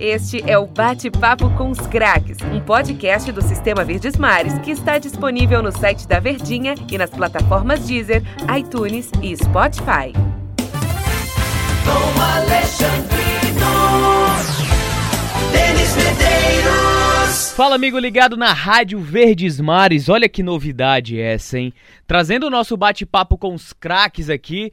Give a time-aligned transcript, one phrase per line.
[0.00, 4.98] Este é o Bate-Papo com os Craques, um podcast do Sistema Verdes Mares que está
[4.98, 8.20] disponível no site da Verdinha e nas plataformas Deezer,
[8.58, 10.12] iTunes e Spotify.
[11.84, 13.64] Com Alexandrino,
[15.52, 17.52] Denis Medeiros.
[17.52, 21.72] Fala amigo ligado na Rádio Verdes Mares, olha que novidade essa, hein?
[22.04, 24.72] Trazendo o nosso bate-papo com os craques aqui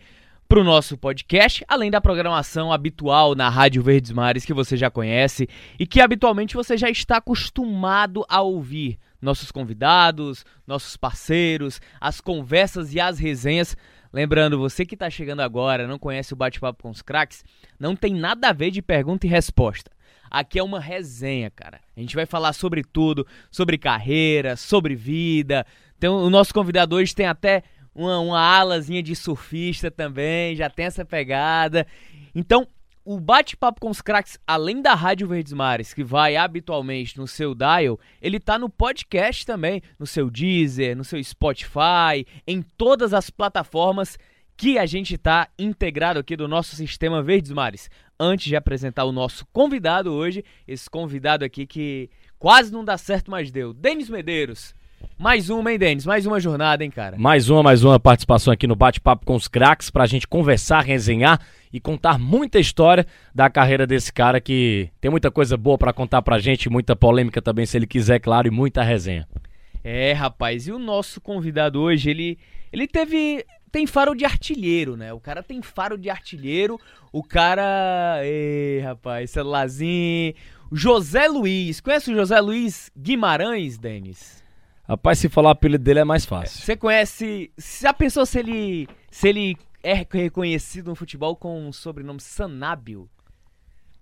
[0.51, 5.47] pro nosso podcast, além da programação habitual na Rádio Verdes Mares que você já conhece
[5.79, 8.99] e que habitualmente você já está acostumado a ouvir.
[9.21, 13.77] Nossos convidados, nossos parceiros, as conversas e as resenhas.
[14.11, 17.45] Lembrando, você que está chegando agora, não conhece o bate-papo com os craques,
[17.79, 19.89] não tem nada a ver de pergunta e resposta.
[20.29, 21.79] Aqui é uma resenha, cara.
[21.95, 25.65] A gente vai falar sobre tudo, sobre carreira, sobre vida.
[25.97, 27.63] Então, o nosso convidado hoje tem até
[27.93, 31.85] uma, uma alazinha de surfista também, já tem essa pegada.
[32.33, 32.67] Então,
[33.03, 37.55] o bate-papo com os craques, além da Rádio Verdes Mares, que vai habitualmente no seu
[37.55, 43.29] dial, ele tá no podcast também, no seu Deezer, no seu Spotify, em todas as
[43.29, 44.17] plataformas
[44.55, 47.89] que a gente tá integrado aqui do nosso sistema Verdes Mares.
[48.19, 53.31] Antes de apresentar o nosso convidado hoje, esse convidado aqui que quase não dá certo,
[53.31, 54.75] mas deu, Denis Medeiros.
[55.17, 56.05] Mais uma, hein, Denis?
[56.05, 57.15] Mais uma jornada, hein, cara?
[57.17, 61.39] Mais uma, mais uma participação aqui no Bate-Papo com os Craques pra gente conversar, resenhar
[61.71, 66.21] e contar muita história da carreira desse cara que tem muita coisa boa pra contar
[66.21, 69.27] pra gente, muita polêmica também, se ele quiser, claro, e muita resenha.
[69.83, 72.37] É, rapaz, e o nosso convidado hoje, ele,
[72.71, 73.45] ele teve.
[73.71, 75.13] Tem faro de artilheiro, né?
[75.13, 76.79] O cara tem faro de artilheiro.
[77.11, 78.19] O cara.
[78.23, 80.33] Ei, rapaz, celularzinho.
[80.71, 81.79] José Luiz.
[81.79, 84.40] Conhece o José Luiz Guimarães, Denis?
[84.91, 86.59] Rapaz, se falar o apelido dele é mais fácil.
[86.61, 87.49] Você conhece.
[87.79, 88.89] Já pensou se ele.
[89.09, 93.09] se ele é reconhecido no futebol com o sobrenome Sanábio?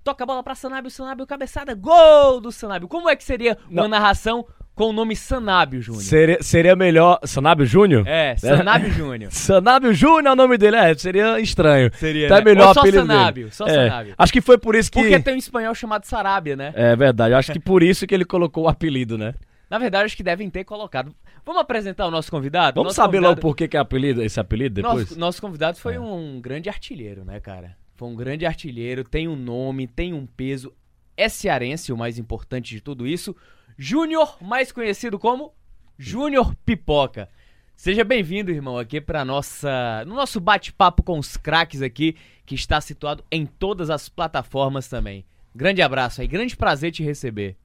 [0.04, 2.88] Toca a bola pra Sanábio, Sanábio, cabeçada, gol do Sanábio.
[2.88, 3.88] Como é que seria uma Não.
[3.88, 6.02] narração com o nome Sanábio Júnior?
[6.02, 7.20] Seria, seria melhor.
[7.23, 8.08] Sanábio Júnior?
[8.08, 9.30] É, Sanábio Júnior.
[9.32, 11.92] Sanábio Júnior é o nome dele, é, seria estranho.
[11.94, 12.42] Seria, é né?
[12.42, 13.55] melhor Ou só Sanábio, dele.
[13.55, 14.16] só É, Sanábio.
[14.17, 14.99] Acho que foi por isso que.
[14.99, 16.73] Porque tem um espanhol chamado Sarabia, né?
[16.76, 19.36] É verdade, acho que por isso que ele colocou o apelido, né?
[19.69, 21.13] Na verdade, acho que devem ter colocado.
[21.45, 22.75] Vamos apresentar o nosso convidado?
[22.75, 25.09] Vamos Nosso saber logo convidado- por que, que é apelido, esse apelido depois?
[25.09, 25.99] Nosso, nosso convidado foi É.
[25.99, 27.77] um grande artilheiro, né, cara?
[27.95, 30.73] Foi um grande artilheiro, tem um nome, tem um peso.
[31.15, 33.35] É cearense, o mais importante de tudo isso.
[33.77, 35.53] Júnior, mais conhecido como
[35.97, 37.30] Júnior Pipoca.
[37.75, 42.15] Seja bem-vindo, irmão, aqui para nossa, no nosso bate-papo com os craques aqui,
[42.45, 45.25] que está situado em todas as plataformas também.
[45.55, 47.55] Grande abraço aí, grande prazer te receber.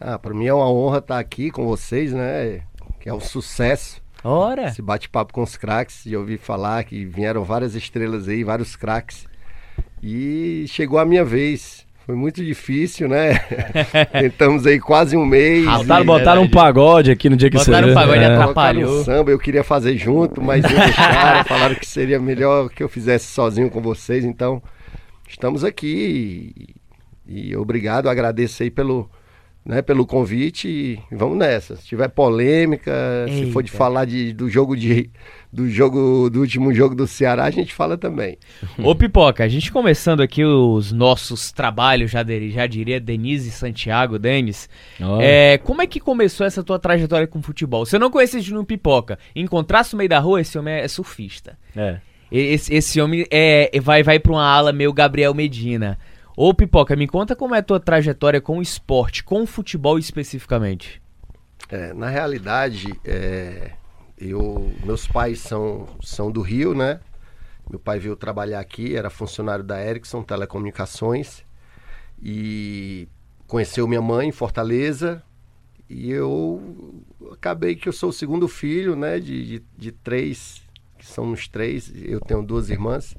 [0.00, 2.60] Ah, para mim é uma honra estar aqui com vocês, né?
[3.00, 4.00] Que é um sucesso.
[4.22, 4.66] Ora!
[4.68, 6.02] Esse bate-papo com os craques.
[6.06, 9.26] Já ouvi falar que vieram várias estrelas aí, vários craques.
[10.02, 11.86] E chegou a minha vez.
[12.04, 13.34] Foi muito difícil, né?
[14.12, 15.64] Tentamos aí quase um mês.
[15.64, 18.26] Botaram, e- botaram um pagode aqui no dia que Botaram você um pagode é.
[18.26, 19.00] atrapalhou.
[19.00, 22.88] um samba, eu queria fazer junto, mas não deixaram, falaram que seria melhor que eu
[22.88, 24.62] fizesse sozinho com vocês, então
[25.28, 26.76] estamos aqui
[27.26, 29.10] e, e obrigado, agradeço aí pelo,
[29.66, 31.74] né, pelo convite e vamos nessa.
[31.76, 32.92] Se tiver polêmica,
[33.28, 33.76] se for de Eita.
[33.76, 35.10] falar de, do jogo de
[35.52, 38.36] do jogo do último jogo do Ceará, a gente fala também.
[38.78, 44.18] Ô Pipoca, a gente começando aqui os nossos trabalhos, já, de- já diria Denise Santiago,
[44.18, 44.68] Denis.
[45.00, 45.18] Ó.
[45.20, 47.84] É, como é que começou essa tua trajetória com futebol?
[47.86, 49.18] Você não conhecia Júnior Pipoca?
[49.34, 51.58] Encontrasse no meio da rua, esse homem é, surfista.
[51.74, 51.96] É.
[52.30, 55.98] Esse, esse homem é, vai, vai pra uma ala meio Gabriel Medina.
[56.38, 59.98] Ô Pipoca, me conta como é a tua trajetória com o esporte, com o futebol
[59.98, 61.00] especificamente.
[61.70, 63.72] É, na realidade, é,
[64.18, 67.00] eu, meus pais são, são do Rio, né?
[67.70, 71.42] Meu pai veio trabalhar aqui, era funcionário da Ericsson Telecomunicações
[72.22, 73.08] e
[73.46, 75.22] conheceu minha mãe em Fortaleza
[75.88, 77.02] e eu
[77.32, 79.18] acabei que eu sou o segundo filho, né?
[79.18, 80.62] De, de, de três,
[80.98, 83.16] que são os três, eu tenho duas irmãs.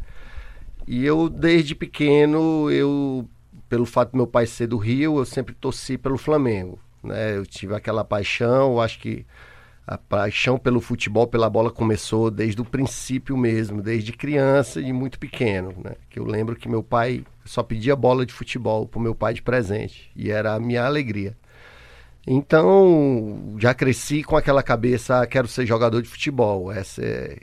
[0.88, 3.28] E eu, desde pequeno, eu,
[3.68, 6.80] pelo fato do meu pai ser do Rio, eu sempre torci pelo Flamengo.
[7.04, 7.36] Né?
[7.38, 9.25] Eu tive aquela paixão, eu acho que
[9.86, 15.18] a paixão pelo futebol, pela bola começou desde o princípio mesmo, desde criança e muito
[15.18, 15.94] pequeno, né?
[16.10, 19.42] Que eu lembro que meu pai só pedia bola de futebol pro meu pai de
[19.42, 21.38] presente e era a minha alegria.
[22.30, 26.69] Então, já cresci com aquela cabeça, ah, quero ser jogador de futebol.
[26.69, 27.38] Essa é,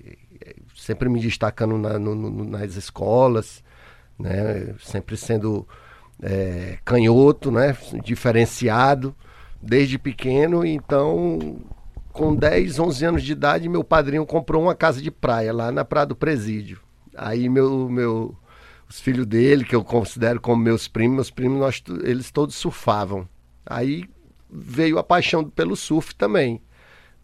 [0.84, 3.62] sempre me destacando na- no- no- nas escolas,
[4.18, 4.74] né?
[4.80, 5.66] Sempre sendo
[6.22, 7.76] é, canhoto, né?
[8.04, 9.14] Diferenciado
[9.60, 10.64] desde pequeno.
[10.64, 11.56] Então,
[12.12, 15.84] com 10, 11 anos de idade, meu padrinho comprou uma casa de praia lá na
[15.84, 16.80] Praia do Presídio.
[17.16, 18.36] Aí meu, meu,
[18.88, 23.28] os filhos dele, que eu considero como meus primos, meus primos, nós, eles todos surfavam.
[23.66, 24.04] Aí
[24.50, 26.60] veio a paixão pelo surf também,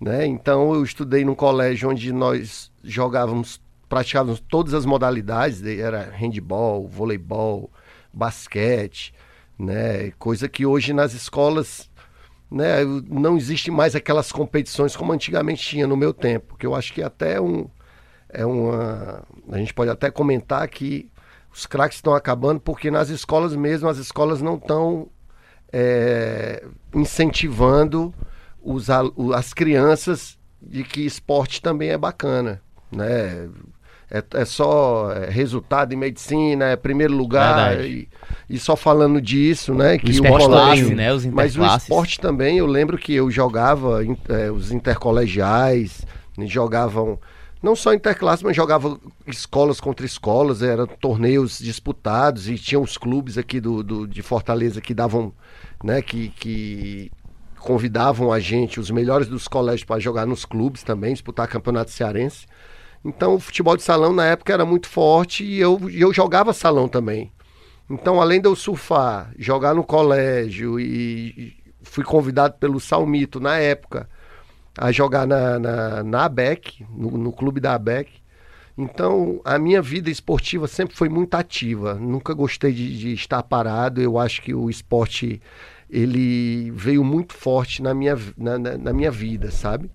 [0.01, 0.27] né?
[0.27, 6.87] Então eu estudei num colégio onde nós jogávamos, praticávamos todas as modalidades, de- era handball,
[6.89, 7.71] voleibol,
[8.13, 9.15] basquete,
[9.59, 10.11] né?
[10.19, 11.91] Coisa que hoje nas escolas
[12.51, 16.93] né, não existe mais aquelas competições como antigamente tinha no meu tempo, que eu acho
[16.93, 17.69] que até um
[18.29, 21.11] é uma a gente pode até comentar que
[21.53, 25.09] os craques estão acabando porque nas escolas mesmo as escolas não estão
[25.73, 28.13] é, incentivando
[28.63, 28.89] os,
[29.35, 32.63] as crianças de que esporte também é bacana,
[32.93, 33.49] né?
[34.13, 38.09] É, é só é, resultado em medicina, é primeiro lugar e,
[38.49, 39.99] e só falando disso, né?
[39.99, 44.03] Que esporte colégio- classe, né, os mas o esporte também, eu lembro que eu jogava
[44.29, 46.05] eh, os intercolegiais,
[46.37, 47.21] né, jogavam
[47.63, 48.99] não só interclasse, mas jogava
[49.29, 54.81] escolas contra escolas, eram torneios disputados e tinha os clubes aqui do, do- de Fortaleza
[54.81, 55.33] que davam,
[55.85, 57.13] né, que, que
[57.61, 62.47] convidavam a gente, os melhores dos colégios para jogar nos clubes também, disputar campeonato cearense.
[63.05, 66.89] Então o futebol de salão na época era muito forte e eu, eu jogava salão
[66.89, 67.33] também.
[67.89, 74.09] Então, além de eu surfar, jogar no colégio e fui convidado pelo Salmito na época
[74.79, 78.11] a jogar na, na, na ABEC, no, no clube da ABEC.
[78.79, 81.95] Então, a minha vida esportiva sempre foi muito ativa.
[81.95, 84.01] Nunca gostei de, de estar parado.
[84.01, 85.41] Eu acho que o esporte
[85.91, 89.91] ele veio muito forte na minha, na, na- na minha vida, sabe?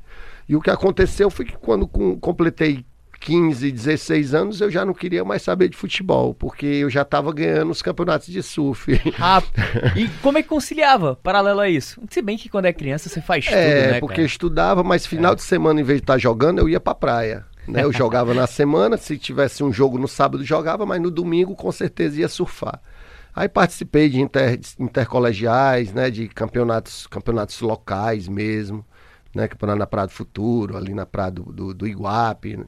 [0.48, 2.86] E o que aconteceu foi que quando com- completei
[3.26, 7.34] 15, 16 anos, eu já não queria mais saber de futebol, porque eu já estava
[7.34, 9.02] ganhando os campeonatos de surf.
[9.20, 9.42] Ah,
[9.98, 12.00] e como é que conciliava, paralelo a isso?
[12.12, 14.28] Se bem que quando é criança você faz tudo, É, né, porque cara?
[14.28, 17.46] estudava, mas final de semana, em vez de estar jogando, eu ia pra praia.
[17.68, 17.84] Né?
[17.84, 21.72] Eu jogava na semana, se tivesse um jogo no sábado, jogava, mas no domingo, com
[21.72, 22.80] certeza, ia surfar.
[23.36, 26.10] Aí participei de inter- intercolegiais, né?
[26.12, 28.86] De campeonatos, campeonatos locais mesmo,
[29.34, 29.48] né?
[29.48, 32.56] Campeonato na Praia do Futuro, ali na Praia do, do, do Iguape.
[32.58, 32.66] né?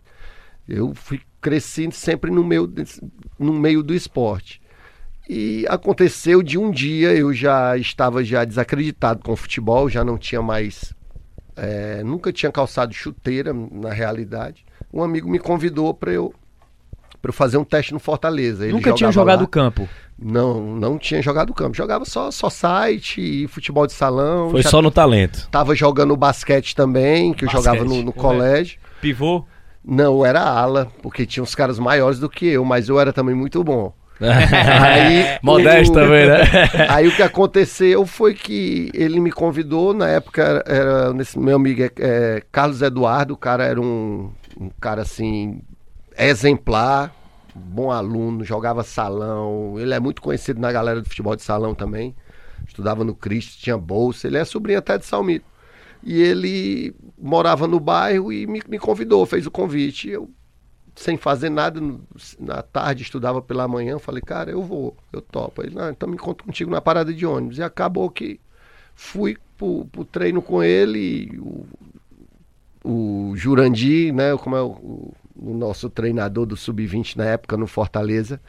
[0.67, 2.71] Eu fui crescendo sempre no meio,
[3.39, 4.61] no meio do esporte.
[5.29, 10.17] E aconteceu de um dia eu já estava já desacreditado com o futebol, já não
[10.17, 10.93] tinha mais,
[11.55, 14.65] é, nunca tinha calçado chuteira na realidade.
[14.93, 16.33] Um amigo me convidou para eu
[17.21, 18.63] para eu fazer um teste no Fortaleza.
[18.63, 19.47] Ele Nunca tinha jogado lá.
[19.47, 19.89] campo.
[20.17, 21.75] Não, não tinha jogado campo.
[21.75, 24.51] Jogava só só site e futebol de salão.
[24.51, 25.47] Foi Já só no talento.
[25.49, 28.13] Tava jogando basquete também, que eu Basquete, jogava no, no é.
[28.13, 28.79] colégio.
[29.01, 29.45] Pivô.
[29.89, 33.13] Não, eu era ala, porque tinha uns caras maiores do que eu, mas eu era
[33.13, 33.94] também muito bom.
[34.19, 36.39] Aí, Modesto o- também, né?
[36.89, 41.84] Aí o que aconteceu foi que ele me convidou, na época era, nesse meu amigo
[41.84, 45.62] é, é, Carlos Eduardo, o cara era um, um cara assim,
[46.18, 47.13] exemplar,
[47.56, 52.16] bom aluno, jogava salão, ele é muito conhecido na galera do futebol de salão também,
[52.68, 55.45] estudava no Cristo, tinha bolsa, ele é sobrinho até de Salmito.
[56.03, 60.09] E ele morava no bairro e me, me convidou, fez o convite.
[60.09, 60.29] Eu,
[60.95, 61.79] sem fazer nada,
[62.39, 65.61] na tarde, estudava pela manhã, eu falei, cara, eu vou, eu topo.
[65.63, 67.57] Ele, não, então me encontro contigo na parada de ônibus.
[67.57, 68.39] E acabou que
[68.95, 71.65] fui pro, pro treino com ele o,
[72.83, 77.67] o Jurandir, né, como é o, o- o nosso treinador do Sub-20 na época no
[77.67, 78.41] Fortaleza,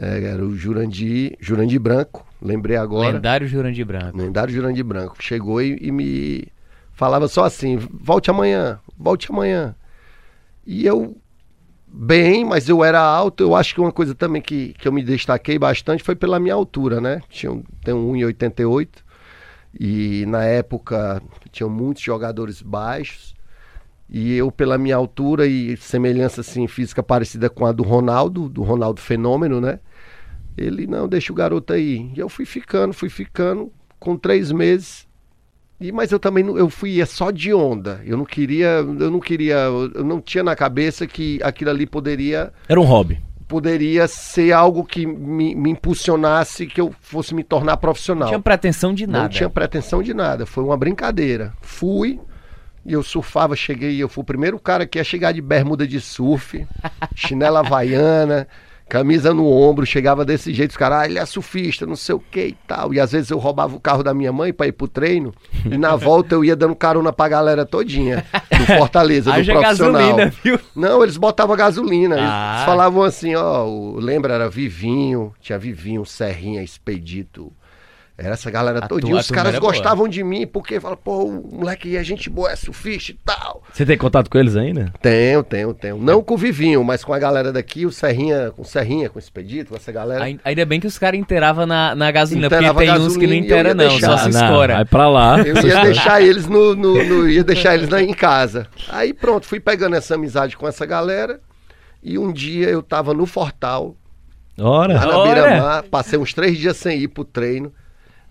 [0.00, 3.14] é, era o Jurandir, Jurandir Branco, lembrei agora.
[3.14, 4.16] Lendário Jurandir Branco.
[4.16, 5.16] Lendário Jurandir Branco.
[5.20, 6.46] Chegou e, e me
[7.00, 9.74] falava só assim: volte amanhã, volte amanhã.
[10.66, 11.16] E eu,
[11.88, 13.42] bem, mas eu era alto.
[13.42, 16.54] Eu acho que uma coisa também que, que eu me destaquei bastante foi pela minha
[16.54, 17.22] altura, né?
[17.30, 19.02] Tinha, um- tenho 1,88
[19.78, 23.34] e na época tinham muitos jogadores baixos.
[24.10, 28.62] E eu, pela minha altura e semelhança assim, física parecida com a do Ronaldo, do
[28.62, 29.80] Ronaldo Fenômeno, né?
[30.56, 32.12] Ele, não, deixa o garoto aí.
[32.14, 35.08] E eu fui ficando, fui ficando, com três meses.
[35.80, 38.00] E, mas eu também não, eu fui ia só de onda.
[38.04, 39.54] Eu não queria, eu não queria,
[39.94, 43.18] eu não tinha na cabeça que aquilo ali poderia, Era um hobby.
[43.48, 48.24] poderia ser algo que me, me impulsionasse, que eu fosse me tornar profissional.
[48.24, 49.28] Não tinha pretensão de Não nada.
[49.30, 51.54] tinha pretensão de nada, foi uma brincadeira.
[51.62, 52.20] Fui,
[52.84, 55.98] e eu surfava, cheguei, eu fui o primeiro cara que ia chegar de bermuda de
[55.98, 56.66] surf,
[57.16, 58.46] chinela havaiana,
[58.90, 62.18] camisa no ombro, chegava desse jeito, os caras, ah, ele é surfista, não sei o
[62.20, 62.92] que e tal.
[62.92, 65.32] E às vezes eu roubava o carro da minha mãe pra ir pro treino,
[65.64, 69.62] e na volta eu ia dando carona pra galera todinha, do Fortaleza, do profissional.
[69.62, 70.58] gasolina, viu?
[70.74, 72.16] Não, eles botavam gasolina.
[72.16, 72.64] Eles Ah.
[72.66, 77.52] falavam assim, ó, o- lembra, era Vivinho, tinha Vivinho, Serrinha, Expedito.
[78.22, 79.16] Era essa galera todinha.
[79.16, 79.72] Os caras era boa.
[79.72, 83.62] gostavam de mim, porque falavam, pô, o moleque é gente boa, é surfista e tal.
[83.72, 84.92] Você tem contato com eles ainda?
[85.00, 85.96] Tenho, tenho, tenho.
[85.96, 89.16] Não com o Vivinho, mas com a galera daqui, o Serrinha, com o Serrinha, com
[89.16, 90.22] o Expedito, com essa galera.
[90.24, 93.20] Ai- Ainda bem que os caras inteiravam na, na gasolina, Inteirava porque tem uns que
[93.20, 94.06] gasolina não inteira não, deixar.
[94.18, 94.74] só se Ah, escora.
[94.74, 95.38] Vai pra lá.
[95.40, 98.66] Eu ia deixar eles no, no- no- ia deixar eles lá em casa.
[98.90, 101.40] Aí pronto, fui pegando essa amizade com essa galera.
[102.02, 103.94] E um dia eu tava no Fortal,
[104.58, 104.94] lá Ora.
[104.94, 105.42] na Ora!
[105.42, 107.72] Beira-Mar, passei uns três dias sem ir pro treino.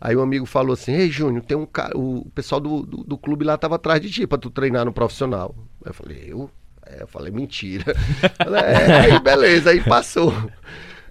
[0.02, 1.98] Aí um amigo falou assim: Ei, Júnior, tem um cara.
[1.98, 4.94] O pessoal do, do, do clube lá tava atrás de ti pra tu treinar no
[4.94, 5.54] profissional.
[5.84, 6.50] Aí eu falei, eu?
[6.86, 7.94] É, eu falei, mentira.
[8.42, 10.34] Falei, é, aí beleza, aí passou.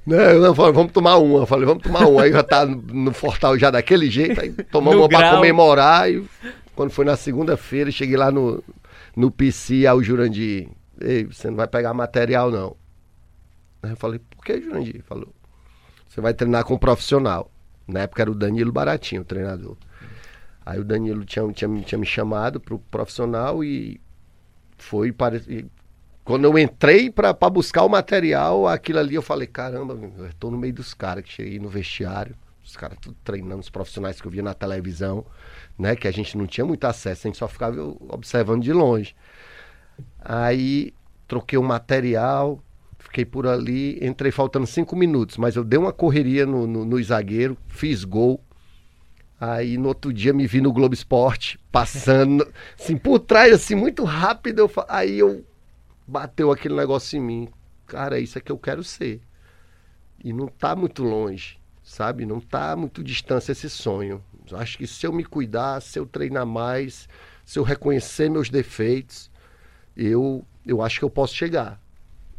[0.04, 1.40] Né, eu falei, vamos tomar uma.
[1.40, 2.22] Eu falei, vamos tomar uma.
[2.22, 4.40] Aí já tá no, Fortal já daquele jeito.
[4.40, 5.36] Aí tomamos No uma pra grau.
[5.36, 6.10] comemorar.
[6.10, 6.24] E
[6.74, 8.64] quando foi na segunda-feira, cheguei lá no,
[9.14, 10.68] no PC, aí o Jurandir,
[11.00, 12.74] ei, você não vai pegar material, não.
[13.82, 15.02] Aí eu falei, por que, Jurandir?
[15.04, 15.28] Falou,
[16.08, 17.50] você vai treinar com um profissional.
[17.88, 19.76] Na época era o Danilo Baratinho, o treinador.
[20.64, 23.98] Aí o Danilo tinha, tinha, tinha me chamado pro profissional e
[24.76, 25.40] foi para.
[26.22, 30.74] Quando eu entrei pra buscar o material, aquilo ali eu falei, caramba, eu no meio
[30.74, 34.42] dos caras que cheguei no vestiário, os caras tudo treinando, os profissionais que eu via
[34.42, 35.24] na televisão,
[35.78, 35.96] né?
[35.96, 37.80] Que a gente não tinha muito acesso, a gente só ficava
[38.10, 39.16] observando de longe.
[40.20, 40.92] Aí
[41.26, 42.62] troquei o material,
[43.08, 47.02] fiquei por ali, entrei faltando cinco minutos, mas eu dei uma correria no, no, no
[47.02, 48.42] zagueiro, fiz gol.
[49.40, 52.46] Aí no outro dia me vi no Globo Esporte, passando,
[52.78, 54.60] assim, por trás, assim, muito rápido.
[54.60, 55.44] Eu, aí eu
[56.06, 57.48] bateu aquele negócio em mim.
[57.86, 59.20] Cara, isso é que eu quero ser.
[60.22, 62.26] E não tá muito longe, sabe?
[62.26, 64.22] Não tá muito distância esse sonho.
[64.52, 67.08] Acho que se eu me cuidar, se eu treinar mais,
[67.44, 69.30] se eu reconhecer meus defeitos,
[69.96, 71.80] eu, eu acho que eu posso chegar.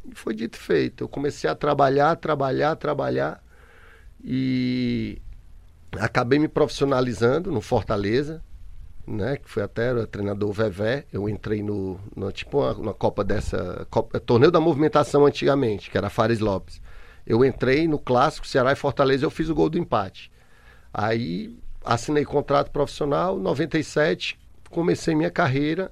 [0.06, 1.03] E foi dito e feito.
[1.03, 3.44] Eu comecei a trabalhar, trabalhar, trabalhar.
[4.24, 5.22] E
[5.98, 8.41] acabei me profissionalizando no Fortaleza,
[9.08, 9.38] né?
[9.38, 11.06] Que foi até o treinador Vevé.
[11.12, 13.88] Eu entrei no, no tipo uma, uma Copa dessa.
[13.89, 16.82] Copa, torneio da movimentação antigamente, que era Fares Lopes.
[17.25, 20.32] Eu entrei no clássico Ceará e Fortaleza, eu fiz o gol do empate.
[20.94, 24.39] Aí assinei contrato profissional, 97,
[24.70, 25.91] comecei minha carreira,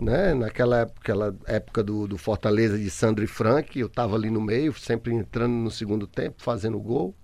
[0.00, 0.34] né?
[0.34, 1.12] Naquela época,
[1.46, 5.54] época do, do Fortaleza de Sandro e Frank, eu estava ali no meio, sempre entrando
[5.54, 7.14] no segundo tempo, fazendo gol,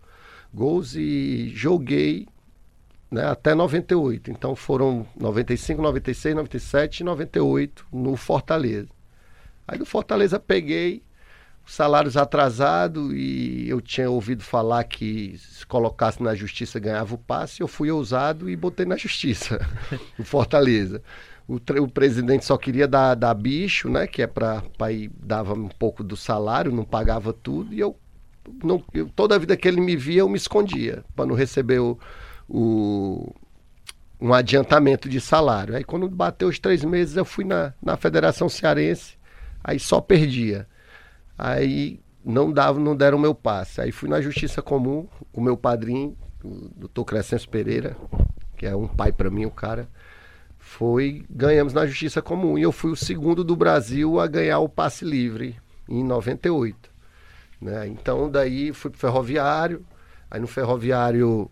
[0.53, 2.27] gols e joguei
[3.11, 4.31] né, até 98.
[4.31, 8.89] Então foram 95, 96, 97 e 98 no Fortaleza.
[9.69, 11.03] Aí do Fortaleza peguei
[11.65, 17.61] salários atrasados e eu tinha ouvido falar que se colocasse na justiça ganhava o passe.
[17.61, 19.61] Eu fui ousado e botei na justiça,
[20.19, 21.03] no Fortaleza.
[21.53, 24.07] O, o presidente só queria dar, dar bicho, né?
[24.07, 27.75] Que é para ir, dava um pouco do salário, não pagava tudo.
[27.75, 27.97] E eu,
[28.65, 31.81] não, eu toda a vida que ele me via, eu me escondia, para não receber
[31.81, 31.99] o,
[32.49, 33.35] o-
[34.21, 35.77] um adiantamento de salário.
[35.77, 39.17] Aí quando bateu os três meses, eu fui na, na Federação Cearense,
[39.65, 40.67] aí só perdia.
[41.39, 43.81] Aí não dava, não deram o meu passe.
[43.81, 47.97] Aí fui na Justiça Comum, com o meu padrinho, o doutor Crescencio Pereira,
[48.57, 49.89] que é um pai para mim, o cara.
[50.77, 52.57] Foi, ganhamos na Justiça Comum.
[52.57, 56.91] E eu fui o segundo do Brasil a ganhar o passe livre em 98.
[57.61, 57.89] Né?
[57.89, 59.85] Então daí fui pro ferroviário.
[60.31, 61.51] Aí no ferroviário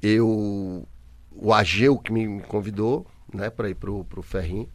[0.00, 0.86] eu
[1.32, 4.68] o Ageu que me convidou, né, para ir pro, pro Ferrinho.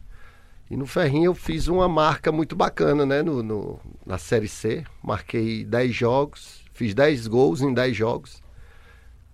[0.70, 4.84] E no Ferrinho eu fiz uma marca muito bacana, né, no, no- na Série C.
[5.02, 8.42] Marquei 10 jogos, fiz 10 gols em 10 jogos.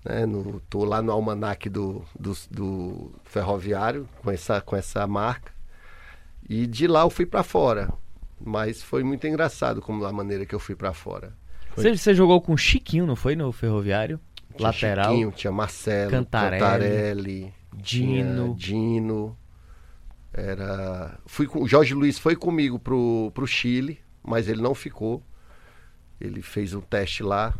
[0.05, 5.53] Né, no, tô lá no almanac do, do, do Ferroviário com essa, com essa marca.
[6.49, 7.93] E de lá eu fui para fora.
[8.43, 11.35] Mas foi muito engraçado como a maneira que eu fui para fora.
[11.77, 13.37] Você, você jogou com o Chiquinho, não foi?
[13.37, 14.19] No Ferroviário?
[14.57, 15.11] Tinha Lateral.
[15.11, 18.55] Chiquinho, tinha Marcelo, Cantarelli, Cantarelli, Dino.
[18.55, 19.37] Dino.
[20.33, 21.19] Era.
[21.27, 21.63] Fui com...
[21.63, 25.23] O Jorge Luiz foi comigo pro, pro Chile, mas ele não ficou.
[26.21, 27.55] Ele fez um teste lá,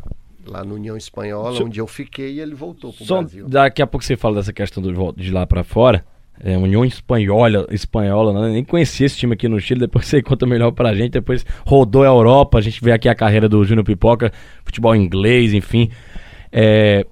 [0.45, 3.47] lá na União Espanhola, onde eu fiquei e ele voltou pro Só Brasil.
[3.47, 6.03] daqui a pouco você fala dessa questão do de lá pra fora.
[6.43, 8.53] É, União Espanhola, espanhola, né?
[8.53, 12.03] nem conhecia esse time aqui no Chile, depois você conta melhor pra gente, depois rodou
[12.03, 14.31] a Europa, a gente vê aqui a carreira do Júnior Pipoca,
[14.65, 15.91] futebol inglês, enfim.
[16.51, 17.05] É,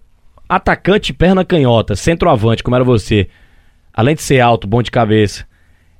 [0.48, 3.29] atacante, perna canhota, centroavante, como era você,
[3.93, 5.45] além de ser alto, bom de cabeça,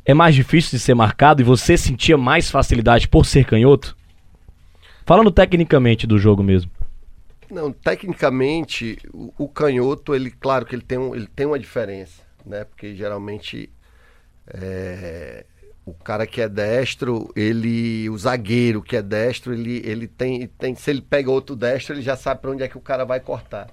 [0.04, 3.96] é mais difícil de ser marcado e você sentia mais facilidade por ser canhoto?
[5.06, 6.72] Falando tecnicamente do jogo mesmo.
[7.50, 12.22] Não, tecnicamente, o, o canhoto, ele, claro que ele tem, um, ele tem uma diferença,
[12.46, 12.64] né?
[12.64, 13.72] Porque geralmente
[14.48, 15.46] é,
[15.86, 20.76] o cara que é destro, ele, o zagueiro que é destro, ele, ele tem, tem,
[20.76, 23.20] se ele pega outro destro, ele já sabe para onde é que o cara vai
[23.20, 23.68] cortar.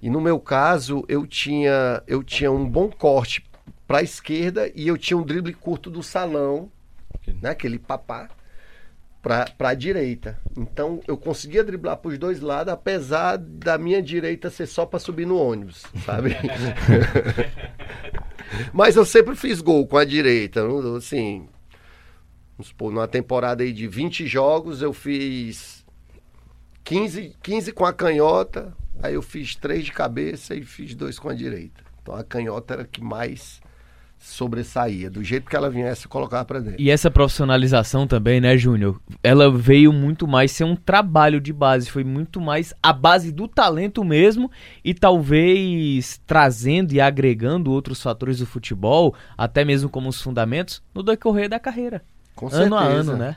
[0.00, 3.44] E no meu caso, eu tinha, eu tinha um bom corte
[3.86, 6.70] pra esquerda e eu tinha um drible curto do salão,
[7.40, 7.50] né?
[7.50, 8.28] Aquele papá.
[9.22, 10.36] Pra, pra direita.
[10.58, 15.24] Então eu conseguia driblar pros dois lados, apesar da minha direita ser só pra subir
[15.24, 16.36] no ônibus, sabe?
[18.74, 20.62] Mas eu sempre fiz gol com a direita.
[20.96, 21.48] Assim,
[22.56, 25.86] vamos supor, numa temporada aí de 20 jogos, eu fiz
[26.84, 31.28] 15, 15 com a canhota, aí eu fiz três de cabeça e fiz dois com
[31.28, 31.82] a direita.
[32.02, 33.60] Então a canhota era a que mais
[34.22, 35.10] sobressaía.
[35.10, 36.80] Do jeito que ela viesse, eu colocava pra dentro.
[36.80, 39.00] E essa profissionalização também, né, Júnior?
[39.22, 43.48] Ela veio muito mais ser um trabalho de base, foi muito mais a base do
[43.48, 44.50] talento mesmo
[44.84, 51.02] e talvez trazendo e agregando outros fatores do futebol, até mesmo como os fundamentos, no
[51.02, 52.02] decorrer da carreira.
[52.34, 53.36] Com ano a ano, né?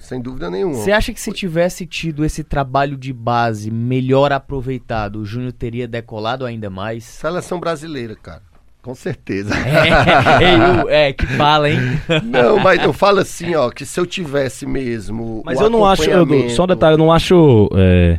[0.00, 0.74] Sem dúvida nenhuma.
[0.74, 5.86] Você acha que se tivesse tido esse trabalho de base melhor aproveitado, o Júnior teria
[5.86, 7.04] decolado ainda mais?
[7.04, 8.51] Seleção brasileira, cara.
[8.82, 9.54] Com certeza.
[9.54, 11.78] É, o- é, que fala, hein?
[12.24, 15.40] Não, mas eu falo assim, ó, que se eu tivesse mesmo.
[15.44, 18.18] Mas eu não acho, eu- só um detalhe, eu não acho é,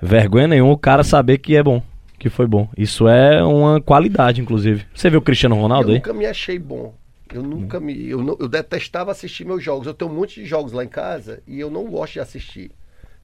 [0.00, 1.82] vergonha nenhuma o cara saber que é bom,
[2.18, 2.68] que foi bom.
[2.78, 4.86] Isso é uma qualidade, inclusive.
[4.94, 5.98] Você viu o Cristiano Ronaldo Eu aí?
[5.98, 6.94] nunca me achei bom.
[7.34, 8.08] Eu nunca me.
[8.08, 9.88] Eu, eu detestava assistir meus jogos.
[9.88, 12.70] Eu tenho um monte de jogos lá em casa e eu não gosto de assistir.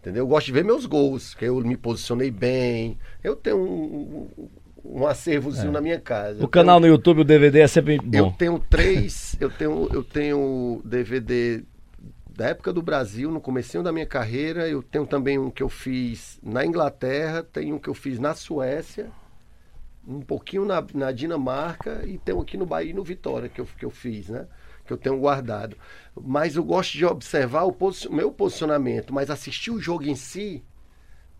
[0.00, 0.24] Entendeu?
[0.24, 2.98] Eu gosto de ver meus gols, que eu me posicionei bem.
[3.22, 4.48] Eu tenho um, um,
[4.84, 6.38] um acervozinho na minha casa.
[6.38, 6.42] É.
[6.42, 8.32] O Eu canal tenho- no YouTube, o DVD é sempre Eu bom.
[8.32, 9.36] tenho três.
[9.40, 11.62] eu tenho eu tenho DVD
[12.34, 14.68] da época do Brasil, no comecinho da minha carreira.
[14.68, 18.34] Eu tenho também um que eu fiz na Inglaterra, tem um que eu fiz na
[18.34, 19.10] Suécia,
[20.06, 23.60] um pouquinho na, na Dinamarca e tem um aqui no Bahia e no Vitória que
[23.60, 24.46] eu, que eu fiz, né?
[24.84, 25.76] Que eu tenho guardado.
[26.20, 30.64] Mas eu gosto de observar o posi- meu posicionamento, mas assistir o jogo em si,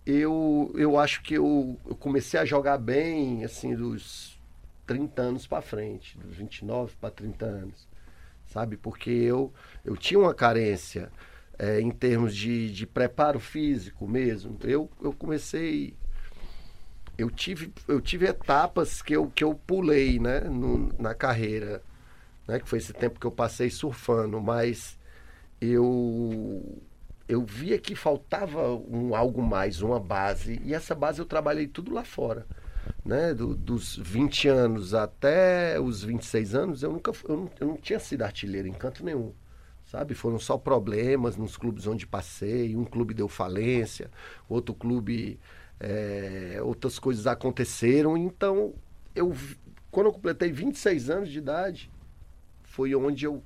[0.06, 4.38] eu, eu acho que eu, eu comecei a jogar bem, assim, dos
[4.86, 7.86] 30 anos para frente, dos 29 para 30 anos,
[8.46, 8.76] sabe?
[8.76, 9.52] Porque eu,
[9.84, 11.10] eu tinha uma carência
[11.58, 14.58] é, em termos de, de preparo físico mesmo.
[14.64, 15.94] Eu, eu comecei.
[17.16, 21.82] Eu tive, eu tive etapas que eu, que eu pulei né, no- na carreira,
[22.48, 24.98] né, que foi esse tempo que eu passei surfando, mas
[25.60, 26.82] eu
[27.32, 31.92] eu via que faltava um algo mais, uma base, e essa base eu trabalhei tudo
[31.92, 32.46] lá fora.
[33.04, 33.34] Né?
[33.34, 37.98] Do- dos 20 anos até os 26 anos, eu nunca eu não, eu não tinha
[37.98, 39.32] sido artilheiro em canto nenhum.
[39.86, 40.14] Sabe?
[40.14, 42.76] Foram só problemas nos clubes onde passei.
[42.76, 44.10] Um clube deu falência,
[44.48, 45.38] outro clube.
[45.80, 48.16] é, outras coisas aconteceram.
[48.16, 48.74] Então,
[49.14, 49.34] eu,
[49.90, 51.90] quando eu completei 26 anos de idade,
[52.64, 53.42] foi onde eu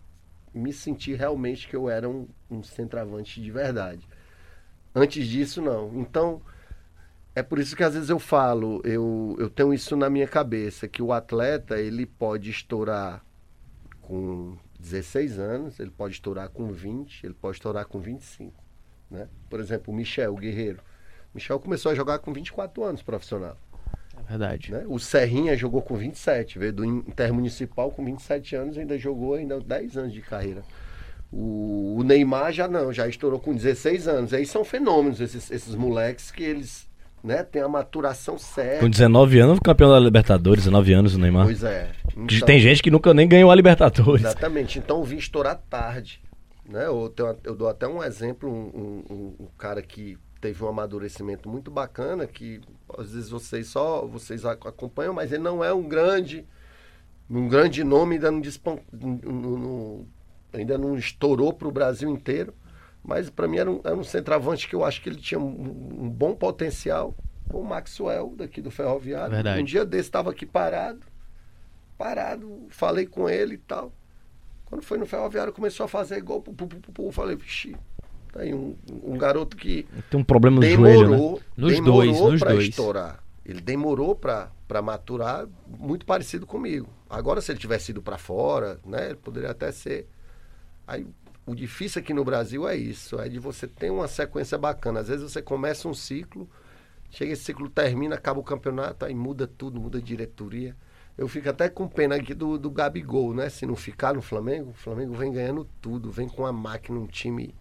[0.54, 4.06] me senti realmente que eu era um, um centroavante de verdade.
[4.94, 5.92] Antes disso, não.
[6.00, 6.40] Então,
[7.34, 10.88] é por isso que às vezes eu falo, eu, eu tenho isso na minha cabeça,
[10.88, 13.22] que o atleta, ele pode estourar
[14.00, 18.52] com 16 anos, ele pode estourar com 20, ele pode estourar com 25.
[19.10, 19.28] Né?
[19.50, 20.80] Por exemplo, o Michel, o Guerreiro.
[21.34, 23.58] Michel começou a jogar com 24 anos profissional.
[24.18, 24.72] É verdade.
[24.72, 24.84] Né?
[24.88, 29.96] O Serrinha jogou com 27, veio do Intermunicipal com 27 anos, ainda jogou ainda 10
[29.98, 30.62] anos de carreira.
[31.32, 34.32] O, o Neymar já não, já estourou com 16 anos.
[34.32, 36.88] Aí são fenômenos esses, esses moleques que eles
[37.22, 38.80] né, têm a maturação certa.
[38.80, 41.44] Com 19 anos, campeão da Libertadores, 19 anos o Neymar.
[41.46, 41.90] Pois é.
[42.16, 44.24] Então- Tem gente que nunca nem ganhou a Libertadores.
[44.24, 44.78] Exatamente.
[44.78, 46.20] Então vim estourar tarde.
[46.68, 46.86] Né?
[46.86, 51.48] Eu, tenho- eu dou até um exemplo, um, um- um cara que teve um amadurecimento
[51.48, 52.60] muito bacana, que
[52.96, 56.44] às vezes vocês só vocês acompanham, mas ele não é um grande,
[57.28, 59.18] um grande nome, ainda não, despan- não-
[59.58, 60.06] não-
[60.56, 62.54] ainda não estourou para o Brasil inteiro.
[63.04, 66.04] Mas para mim era um, era um centroavante que eu acho que ele tinha um,
[66.04, 67.14] um bom potencial.
[67.52, 69.30] O Maxwell, daqui do Ferroviário.
[69.30, 69.60] Verdade.
[69.60, 71.00] Um dia desse estava aqui parado,
[71.96, 73.92] parado, falei com ele e tal.
[74.64, 76.42] Quando foi no ferroviário, começou a fazer gol.
[76.42, 77.76] Pu, pu, pu, pu, falei, vixi,
[78.32, 81.16] tá aí um, um garoto que Tem um problema no joelho, né?
[81.16, 82.68] demorou, Nos demorou dois, nos pra dois.
[82.68, 83.22] estourar.
[83.44, 84.50] Ele demorou pra
[84.82, 86.88] maturar, muito parecido comigo.
[87.08, 90.08] Agora, se ele tivesse ido pra fora, né, ele poderia até ser.
[90.86, 91.06] Aí,
[91.46, 95.00] o difícil aqui no Brasil é isso, é de você ter uma sequência bacana.
[95.00, 96.48] Às vezes você começa um ciclo,
[97.10, 100.76] chega esse ciclo, termina, acaba o campeonato, aí muda tudo, muda a diretoria.
[101.16, 103.48] Eu fico até com pena aqui do, do Gabigol, né?
[103.48, 107.06] Se não ficar no Flamengo, o Flamengo vem ganhando tudo, vem com uma máquina, um
[107.06, 107.54] time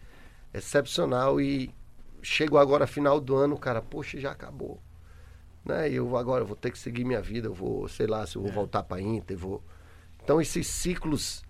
[0.54, 1.74] excepcional e
[2.22, 4.82] chegou agora final do ano, cara, poxa, já acabou.
[5.64, 5.90] Né?
[5.90, 8.52] Eu agora vou ter que seguir minha vida, eu vou, sei lá, se eu vou
[8.52, 9.64] voltar para Inter, vou.
[10.24, 11.45] Então esses ciclos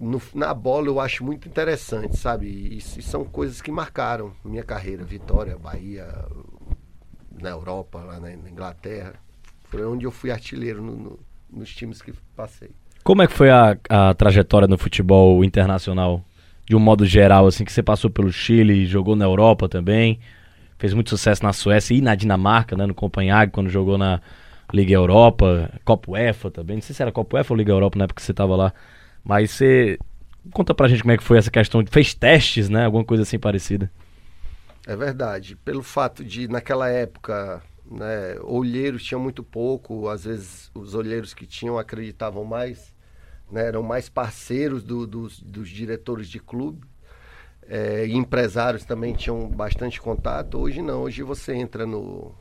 [0.00, 2.46] no- na bola eu acho muito interessante, sabe?
[2.46, 6.06] E, e são coisas que marcaram minha carreira, Vitória, Bahia,
[7.40, 9.14] na Europa, lá na, na Inglaterra.
[9.64, 11.18] Foi onde eu fui artilheiro no- no-
[11.50, 12.70] nos times que passei.
[13.04, 16.24] Como é que foi a, a trajetória no futebol internacional?
[16.64, 20.18] De um modo geral, assim, que você passou pelo Chile, jogou na Europa também,
[20.78, 22.84] fez muito sucesso na Suécia e na Dinamarca, né?
[22.86, 24.20] No Copenhague, quando jogou na
[24.74, 26.76] Liga Europa, Copa UEFA também.
[26.76, 28.72] Não sei se era Copa UEFA ou Liga Europa na época que você estava lá.
[29.26, 29.98] Mas você.
[30.52, 31.84] Conta pra gente como é que foi essa questão.
[31.90, 32.84] Fez testes, né?
[32.84, 33.90] Alguma coisa assim parecida.
[34.86, 35.56] É verdade.
[35.56, 37.60] Pelo fato de, naquela época,
[37.90, 42.94] né, olheiros tinham muito pouco, às vezes os olheiros que tinham acreditavam mais,
[43.50, 46.86] né, eram mais parceiros do, dos, dos diretores de clube.
[47.68, 50.56] É, e empresários também tinham bastante contato.
[50.56, 52.32] Hoje não, hoje você entra no.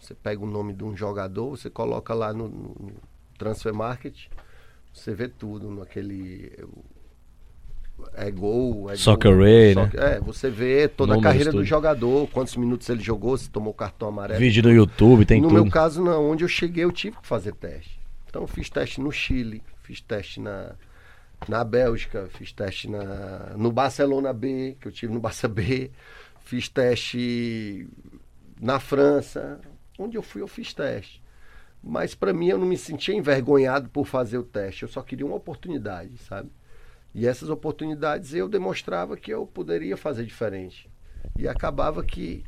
[0.00, 2.92] Você pega o nome de um jogador, você coloca lá no, no
[3.38, 4.26] Transfer Market,
[4.92, 6.52] você vê tudo naquele.
[8.14, 9.84] É gol, é Soccer gol, Ray, né?
[9.84, 11.64] soccer- É, você vê toda a carreira do tudo.
[11.66, 14.40] jogador, quantos minutos ele jogou, se tomou cartão amarelo.
[14.40, 15.62] Vídeo no YouTube, tem no tudo.
[15.62, 16.30] meu caso, não.
[16.30, 18.00] Onde eu cheguei, eu tive que fazer teste.
[18.28, 20.72] Então, eu fiz teste no Chile, fiz teste na,
[21.48, 25.90] na Bélgica, fiz teste na, no Barcelona B, que eu tive no Barça B,
[26.44, 27.86] fiz teste
[28.60, 29.60] na França.
[29.98, 31.21] Onde eu fui, eu fiz teste.
[31.82, 34.84] Mas, para mim, eu não me sentia envergonhado por fazer o teste.
[34.84, 36.50] Eu só queria uma oportunidade, sabe?
[37.14, 40.88] E essas oportunidades eu demonstrava que eu poderia fazer diferente.
[41.36, 42.44] E acabava que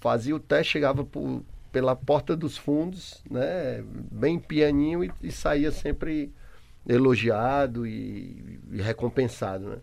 [0.00, 3.82] fazia o teste, chegava por, pela porta dos fundos, né,
[4.12, 6.32] bem pianinho e, e saía sempre
[6.86, 9.78] elogiado e, e recompensado, né?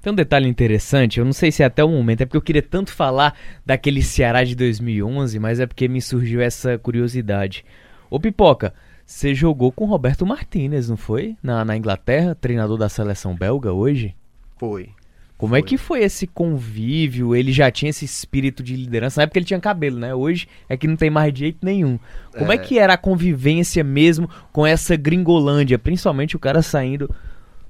[0.00, 2.42] Tem um detalhe interessante, eu não sei se é até o momento, é porque eu
[2.42, 3.34] queria tanto falar
[3.66, 7.64] daquele Ceará de 2011, mas é porque me surgiu essa curiosidade.
[8.08, 8.72] Ô Pipoca,
[9.04, 11.36] você jogou com Roberto Martinez, não foi?
[11.42, 14.14] Na, na Inglaterra, treinador da seleção belga hoje?
[14.56, 14.90] Foi.
[15.36, 15.68] Como é Foi.
[15.68, 17.34] que foi esse convívio?
[17.34, 19.20] Ele já tinha esse espírito de liderança.
[19.20, 20.12] Na época ele tinha cabelo, né?
[20.12, 21.96] Hoje é que não tem mais jeito nenhum.
[22.36, 22.58] Como é, É.
[22.58, 25.78] que era a convivência mesmo com essa gringolândia?
[25.78, 27.08] Principalmente o cara saindo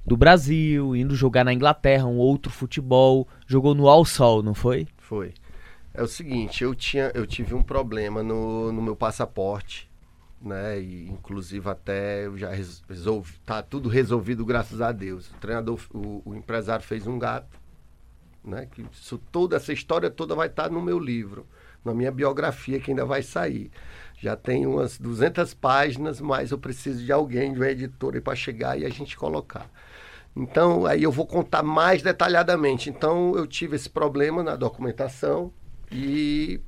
[0.09, 3.29] do Brasil, indo jogar na Inglaterra, um outro futebol.
[3.47, 4.89] Jogou no Al Sol, não foi?
[4.99, 5.35] Foi.
[5.95, 9.91] É o seguinte, eu tinha, eu tive um problema no, no meu passaporte,
[10.41, 10.81] né?
[10.81, 15.31] E inclusive até eu já res- resolvi, tá tudo resolvido graças a Deus.
[15.31, 17.59] O treinador, o, o empresário fez um gato,
[18.45, 18.67] né?
[18.67, 21.47] Que isso, toda essa história toda vai estar no meu livro,
[21.85, 23.71] na minha biografia que ainda vai sair.
[24.19, 28.79] Já tem umas 200 páginas, mas eu preciso de alguém, de uma editora para chegar
[28.79, 29.71] e a gente colocar.
[30.37, 32.89] Então, aí eu vou contar mais detalhadamente.
[32.89, 35.53] Então, eu tive esse problema na documentação
[35.91, 36.61] e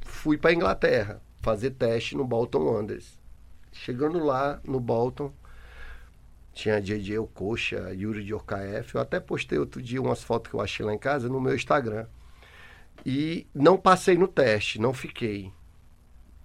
[0.00, 3.18] fui para Inglaterra fazer teste no Bolton Wanderers.
[3.72, 5.32] Chegando lá no Bolton,
[6.52, 8.94] tinha JJ Okocha, Yuri de Okaef.
[8.94, 11.54] Eu até postei outro dia umas fotos que eu achei lá em casa no meu
[11.54, 12.06] Instagram.
[13.04, 15.52] E não passei no teste, não fiquei.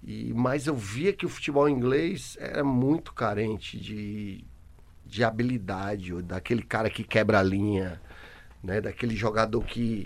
[0.04, 4.46] E, mas eu via que o futebol inglês era muito carente de,
[5.06, 8.02] de habilidade, ou daquele cara que quebra a linha,
[8.64, 8.82] né?
[8.82, 10.06] daquele jogador que,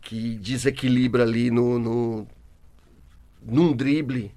[0.00, 2.26] que desequilibra ali no, no,
[3.42, 4.32] num drible.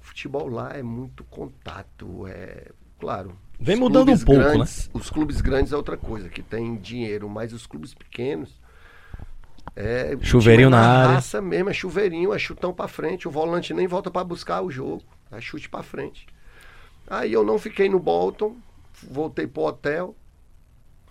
[0.00, 3.36] Futebol lá é muito contato, é claro.
[3.58, 4.52] Vem mudando um pouco, né?
[4.54, 8.60] grandes- Os clubes grandes é outra coisa, que tem dinheiro, mas os clubes pequenos
[9.76, 11.14] é Chuveirinho é na área.
[11.14, 14.70] raça mesmo, é chuveirinho, é chutão pra frente, o volante nem volta pra buscar o
[14.70, 16.26] jogo, é chute pra frente.
[17.06, 18.56] Aí eu não fiquei no Bolton,
[19.10, 20.16] voltei pro hotel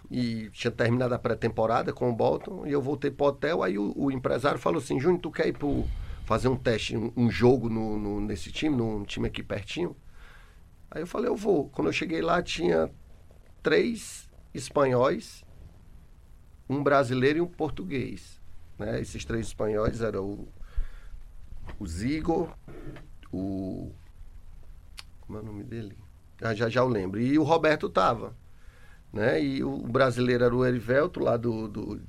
[0.10, 3.94] e tinha terminado a pré-temporada com o Bolton e eu voltei pro hotel, aí o,
[3.96, 5.86] o empresário falou assim, Júnior, tu quer ir pro,
[6.26, 9.96] fazer um teste, um, um jogo no, no- nesse time, num time aqui pertinho?
[10.90, 11.70] Aí eu falei, eu vou.
[11.70, 12.90] Quando eu cheguei lá, tinha
[13.64, 15.44] três espanhóis,
[16.70, 18.42] um brasileiro e um português.
[18.78, 19.00] Né?
[19.00, 20.48] Esses três espanhóis eram o,
[21.80, 22.50] o Zigo,
[23.32, 23.92] o.
[25.22, 25.98] Como é o nome dele?
[26.42, 27.20] Já já eu lembro.
[27.22, 28.36] E o Roberto tava.
[29.14, 29.44] Né?
[29.44, 32.02] E o brasileiro era o Erivelto, lá do, do,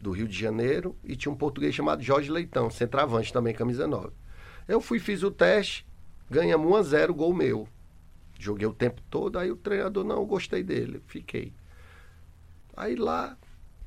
[0.00, 4.10] do Rio de Janeiro, e tinha um português chamado Jorge Leitão, centroavante também, camisa 9.
[4.68, 5.86] Eu fui, fiz o teste,
[6.30, 7.68] ganhamos 1 a 0 gol meu.
[8.38, 11.52] Joguei o tempo todo, aí o treinador, não, gostei dele, fiquei.
[12.76, 13.36] Aí lá,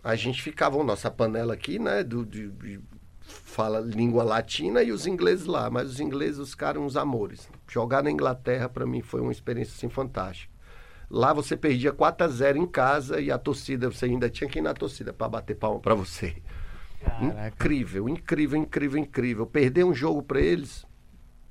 [0.03, 2.79] a gente ficava, nossa panela aqui, né, do, de, de-
[3.27, 7.49] fala língua latina e os ingleses lá, mas os ingleses, os caras, uns amores.
[7.67, 10.51] Jogar na Inglaterra, para mim, foi uma experiência, assim, fantástica.
[11.09, 14.59] Lá você perdia 4 a 0 em casa e a torcida, você ainda tinha que
[14.59, 16.35] ir na torcida para bater palma para você.
[17.47, 19.45] Incrível, incrível, incrível, incrível.
[19.45, 20.85] Perder um jogo para eles,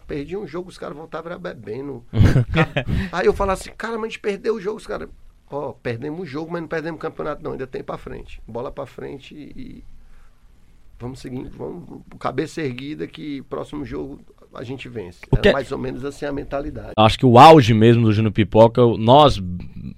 [0.06, 2.04] perdi um jogo, os caras voltavam bebendo.
[3.12, 5.08] Aí eu falava assim, cara, mas a gente perdeu o jogo, os caras.
[5.48, 7.52] Ó, perdemos o jogo, mas não perdemos o campeonato, não.
[7.52, 8.42] Ainda tem pra frente.
[8.46, 9.84] Bola pra frente e.
[10.98, 14.18] Vamos seguir, vamos cabeça erguida que próximo jogo
[14.54, 15.20] a gente vence.
[15.30, 16.92] O Era que- mais ou menos assim a mentalidade.
[16.96, 19.38] Acho que o auge mesmo do Júnior Pipoca, nós,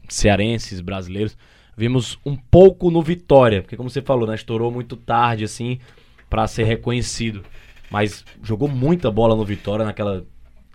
[0.08, 1.36] cearenses, brasileiros,
[1.76, 3.62] vimos um pouco no Vitória.
[3.62, 4.34] Porque, como você falou, né?
[4.34, 5.78] Estourou muito tarde, assim,
[6.28, 7.42] pra ser reconhecido.
[7.90, 10.24] Mas jogou muita bola no Vitória naquela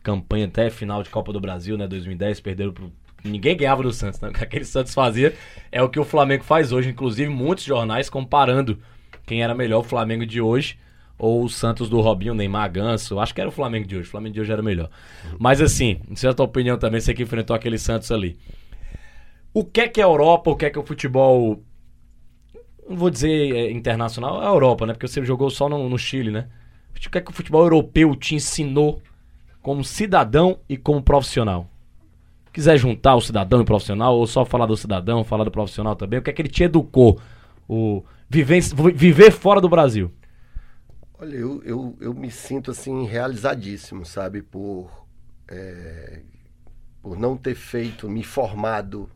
[0.01, 1.87] campanha até final de Copa do Brasil, né?
[1.87, 2.91] 2010, perderam pro.
[3.25, 4.29] Ninguém ganhava do Santos, né?
[4.31, 5.33] O que aquele Santos fazia
[5.71, 6.89] é o que o Flamengo faz hoje.
[6.89, 8.79] Inclusive, muitos jornais comparando
[9.25, 10.77] quem era melhor, o Flamengo de hoje
[11.17, 13.19] ou o Santos do Robinho, Neymar, Ganso.
[13.19, 14.07] Acho que era o Flamengo de hoje.
[14.07, 14.89] O Flamengo de hoje era melhor.
[15.39, 18.37] Mas assim, não sei a tua opinião também, você que enfrentou aquele Santos ali.
[19.53, 21.63] O que é que a Europa, o que é que o futebol.
[22.89, 24.93] Não vou dizer é, internacional, é a Europa, né?
[24.93, 26.49] Porque você jogou só no, no Chile, né?
[26.93, 29.01] O que é que o futebol europeu te ensinou
[29.61, 31.69] como cidadão e como profissional?
[32.51, 35.95] Quiser juntar o cidadão e o profissional, ou só falar do cidadão, falar do profissional
[35.95, 37.19] também, o que é que ele te educou?
[37.67, 38.03] O
[38.33, 38.61] viver,
[38.95, 40.11] viver fora do Brasil.
[41.19, 44.89] Olha, eu, eu, eu me sinto assim realizadíssimo, sabe, por,
[45.47, 46.21] é,
[47.01, 49.07] por não ter feito, me formado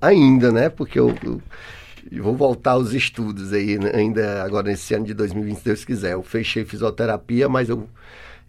[0.00, 0.68] ainda, né?
[0.68, 1.42] Porque eu, eu,
[2.12, 5.84] eu vou voltar aos estudos aí, né, ainda agora nesse ano de 2020, se Deus
[5.84, 6.12] quiser.
[6.12, 7.88] Eu fechei fisioterapia, mas eu,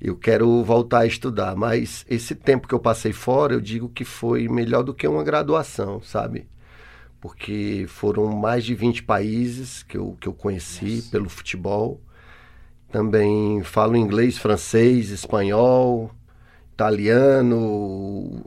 [0.01, 1.55] eu quero voltar a estudar.
[1.55, 5.23] Mas esse tempo que eu passei fora, eu digo que foi melhor do que uma
[5.23, 6.45] graduação, sabe?
[7.19, 12.01] Porque foram mais de 20 países que eu, que eu conheci pelo futebol.
[12.91, 16.11] Também falo inglês, francês, espanhol,
[16.73, 18.41] italiano,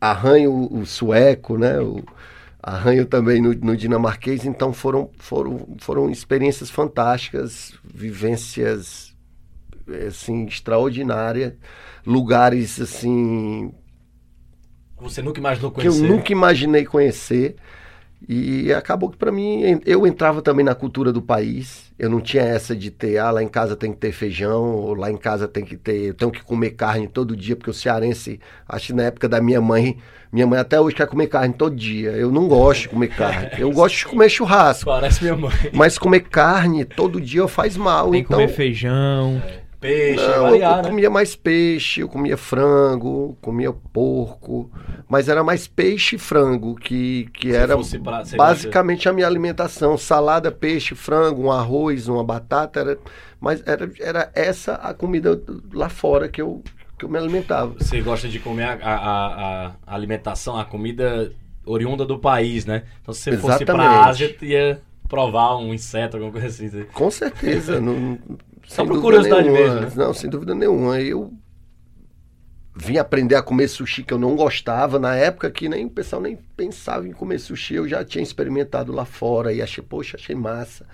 [0.00, 1.80] arranho o sueco, né?
[1.80, 2.02] O,
[2.62, 4.44] arranho também no, no dinamarquês.
[4.44, 9.14] Então foram, foram, foram experiências fantásticas, vivências
[10.06, 11.54] assim extraordinárias,
[12.06, 13.72] lugares assim
[14.98, 15.96] Você nunca imaginou que eu conhecer?
[15.96, 17.56] nunca imaginei conhecer.
[18.26, 21.92] E acabou que para mim, eu entrava também na cultura do país.
[21.98, 24.94] Eu não tinha essa de ter, ah, lá em casa tem que ter feijão, ou
[24.94, 27.74] lá em casa tem que ter, eu tenho que comer carne todo dia, porque o
[27.74, 29.98] cearense, acho que na época da minha mãe,
[30.32, 32.10] minha mãe até hoje quer comer carne todo dia.
[32.10, 33.50] Eu não gosto de comer carne.
[33.58, 34.86] Eu gosto de comer churrasco.
[34.86, 35.52] Parece minha mãe.
[35.72, 38.10] Mas comer carne todo dia faz mal.
[38.10, 39.40] Tem que então, comer feijão.
[39.80, 40.88] Peixe, não, variar, eu né?
[40.90, 44.70] comia mais peixe, eu comia frango, comia porco,
[45.08, 47.98] mas era mais peixe e frango, que, que Se era pra- você
[48.36, 49.96] basicamente a minha alimentação.
[49.96, 52.98] Salada, peixe, frango, um arroz, uma batata, era,
[53.40, 55.40] mas era, era essa a comida
[55.72, 56.60] lá fora que eu,
[56.98, 57.74] que eu me alimentava.
[57.78, 61.32] Você gosta de comer a, a- a- a alimentação, a comida
[61.64, 62.82] oriunda do país, né?
[63.00, 64.08] Então se você fosse pra Exatamente.
[64.08, 66.68] Ásia, ia provar um inseto, alguma coisa assim.
[66.92, 67.80] Com certeza.
[67.80, 68.18] não,
[68.68, 69.74] Só por curiosidade nenhuma.
[69.74, 69.92] mesmo, né?
[69.96, 71.00] Não, sem dúvida nenhuma.
[71.00, 71.32] Eu
[72.76, 74.98] vim aprender a comer sushi que eu não gostava.
[74.98, 78.92] Na época que nem o pessoal nem pensava em comer sushi, eu já tinha experimentado
[78.92, 80.86] lá fora e achei, poxa, achei massa.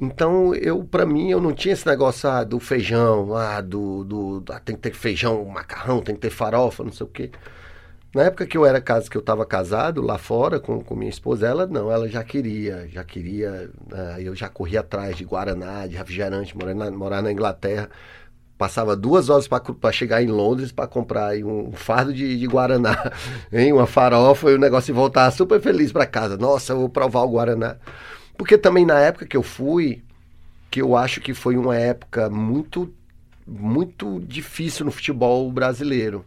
[0.00, 4.44] Então, eu, para mim, eu não tinha esse negócio ah, do feijão, ah, do, do
[4.48, 7.30] ah, tem que ter feijão, macarrão, tem que ter farofa, não sei o quê.
[8.14, 11.08] Na época que eu era casa, que eu estava casado lá fora com, com minha
[11.08, 15.86] esposa, ela não, ela já queria, já queria, ah, eu já corria atrás de guaraná,
[15.86, 17.88] de refrigerante, morar na, morar na Inglaterra,
[18.58, 23.12] passava duas horas para chegar em Londres para comprar aí um fardo de, de guaraná,
[23.50, 26.36] hein, uma farofa e o negócio e voltar super feliz para casa.
[26.36, 27.76] Nossa, eu vou provar o guaraná,
[28.36, 30.04] porque também na época que eu fui,
[30.70, 32.92] que eu acho que foi uma época muito,
[33.46, 36.26] muito difícil no futebol brasileiro.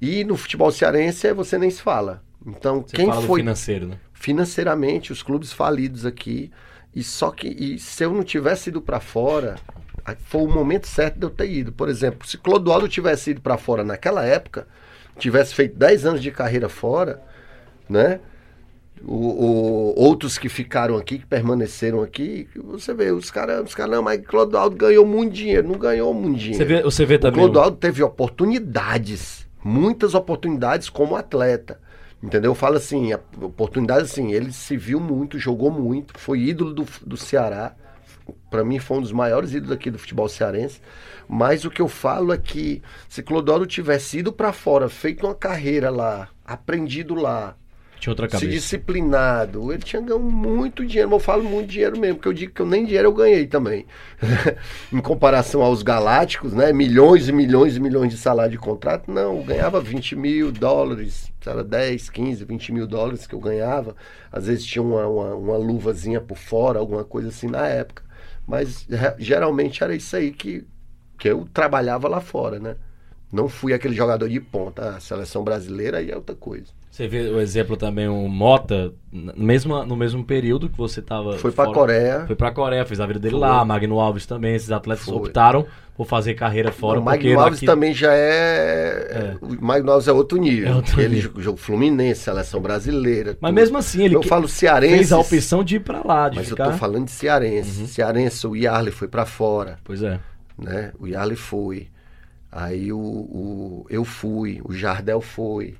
[0.00, 2.22] E no futebol cearense você nem se fala.
[2.46, 3.98] Então, Você quem fala foi financeiro, né?
[4.12, 6.50] financeiramente os clubes falidos aqui
[6.94, 9.56] e só que e se eu não tivesse ido para fora,
[10.26, 11.72] foi o momento certo de eu ter ido.
[11.72, 14.66] Por exemplo, se Clodoaldo tivesse ido para fora naquela época,
[15.18, 17.22] tivesse feito 10 anos de carreira fora,
[17.88, 18.20] né?
[19.04, 23.92] O, o- outros que ficaram aqui, que permaneceram aqui, você vê, os caras, os caras,
[23.94, 26.56] não, mas Clodoaldo ganhou muito dinheiro, não ganhou muito dinheiro.
[26.58, 27.44] Você vê, você vê O também.
[27.44, 31.80] Clodoaldo teve oportunidades, muitas oportunidades como atleta.
[32.22, 32.50] Entendeu?
[32.50, 37.16] Eu falo assim, oportunidades assim, ele se viu muito, jogou muito, foi ídolo do, do
[37.16, 37.74] Ceará.
[38.50, 40.80] Para mim foi um dos maiores ídolos aqui do futebol cearense.
[41.28, 45.34] Mas o que eu falo é que se Clodoaldo tivesse ido para fora, feito uma
[45.34, 47.54] carreira lá, aprendido lá,
[48.00, 48.50] Tinha outra se cabeça.
[48.50, 52.52] disciplinado, ele tinha ganho muito dinheiro, mas eu falo muito dinheiro mesmo, porque eu digo
[52.52, 53.86] que eu nem dinheiro eu ganhei também.
[54.92, 56.72] em comparação aos galácticos, né?
[56.72, 61.32] Milhões e milhões e milhões de salário de contrato, não, eu ganhava 20 mil dólares,
[61.44, 63.96] era 10, 15, 20 mil dólares que eu ganhava.
[64.30, 68.02] Às vezes tinha uma, uma, uma luvazinha por fora, alguma coisa assim na época.
[68.46, 68.86] Mas
[69.18, 70.64] geralmente era isso aí que,
[71.18, 72.76] que eu trabalhava lá fora, né?
[73.32, 74.96] Não fui aquele jogador de ponta.
[74.96, 76.77] A seleção brasileira aí é outra coisa.
[76.98, 81.38] Você vê o exemplo também, o Mota, mesmo, no mesmo período que você tava.
[81.38, 82.24] Foi pra fora- Coreia.
[82.26, 83.40] Foi pra Coreia, fez a vida dele Foi.
[83.40, 85.14] lá, Magno Alves também, esses atletas Foi.
[85.14, 85.64] optaram
[85.96, 86.98] por fazer carreira fora.
[86.98, 89.36] o Magno Alves aqui- também já é.
[89.40, 90.72] O Magno Alves é outro nível.
[90.72, 91.40] É outro ele nível.
[91.40, 93.38] jogou Fluminense, seleção brasileira.
[93.40, 93.54] Mas tudo.
[93.60, 94.94] mesmo assim, ele Eu que- falo cearense.
[94.96, 96.64] fez a opção de ir pra lá, Mas ficar...
[96.64, 97.86] eu tô falando de cearense.
[97.86, 99.78] Cearense, o Yarley foi pra fora.
[99.84, 100.18] Pois é.
[100.58, 100.90] né?
[100.98, 101.86] O Yarley foi.
[102.50, 105.76] Aí o, o- eu fui, o Jardel foi.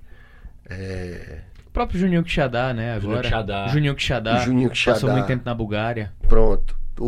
[0.68, 2.94] É, O próprio Juninho Quixadá, né?
[2.94, 3.00] Agora.
[3.00, 3.66] Juninho Quixadá.
[3.68, 4.38] Juninho Quixadá.
[4.40, 6.12] Juninho Passou muito tempo na Bulgária.
[6.28, 6.76] pronto.
[7.00, 7.04] O,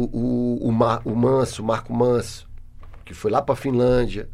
[0.65, 2.49] o, o, Mar- o Manso, o Marco Manso,
[3.05, 4.29] que foi lá pra Finlândia.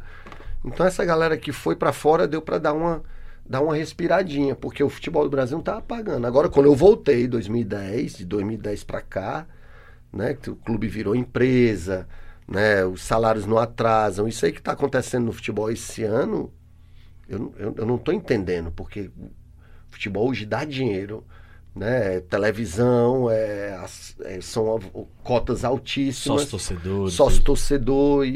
[0.63, 3.01] Então essa galera que foi pra fora deu pra dar uma,
[3.43, 6.27] dar uma respiradinha, porque o futebol do Brasil não tava pagando.
[6.27, 9.47] Agora, quando eu voltei em 2010, de 2010 pra cá,
[10.13, 12.07] né, que o clube virou empresa,
[12.47, 14.27] né, os salários não atrasam.
[14.27, 16.51] Isso aí que está acontecendo no futebol esse ano,
[17.27, 19.11] eu, não- eu, eu não estou entendendo, porque
[19.89, 21.25] futebol hoje dá dinheiro.
[21.75, 23.79] Né, televisão, é,
[24.21, 24.79] é, são
[25.23, 26.41] cotas altíssimas.
[26.41, 27.11] Sócio torcedor.
[27.11, 28.31] Sócio torcedor e,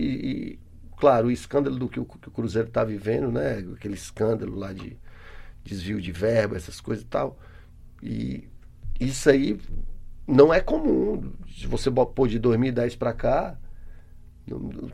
[0.54, 0.60] e,
[0.96, 3.58] claro, o escândalo do que o, que o Cruzeiro está vivendo, né?
[3.76, 4.96] Aquele escândalo lá de
[5.64, 7.40] desvio de verba, essas coisas e tal.
[8.04, 8.48] E
[9.00, 9.60] isso aí
[10.28, 11.34] não é comum.
[11.60, 13.58] Se você pôr de 2010 para cá,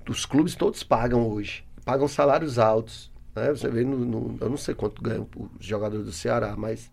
[0.08, 1.64] os clubes todos pagam hoje.
[1.86, 3.12] Pagam salários altos.
[3.38, 3.50] Né?
[3.50, 5.28] Você vê no, no- Eu não sei quanto ganham
[5.60, 6.92] os jogadores do Ceará, mas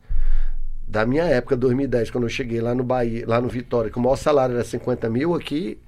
[0.86, 4.00] da minha época, 2010, quando eu cheguei lá no Bahia, lá no Vitória, que o
[4.00, 5.78] maior salário era 50 mil, aqui,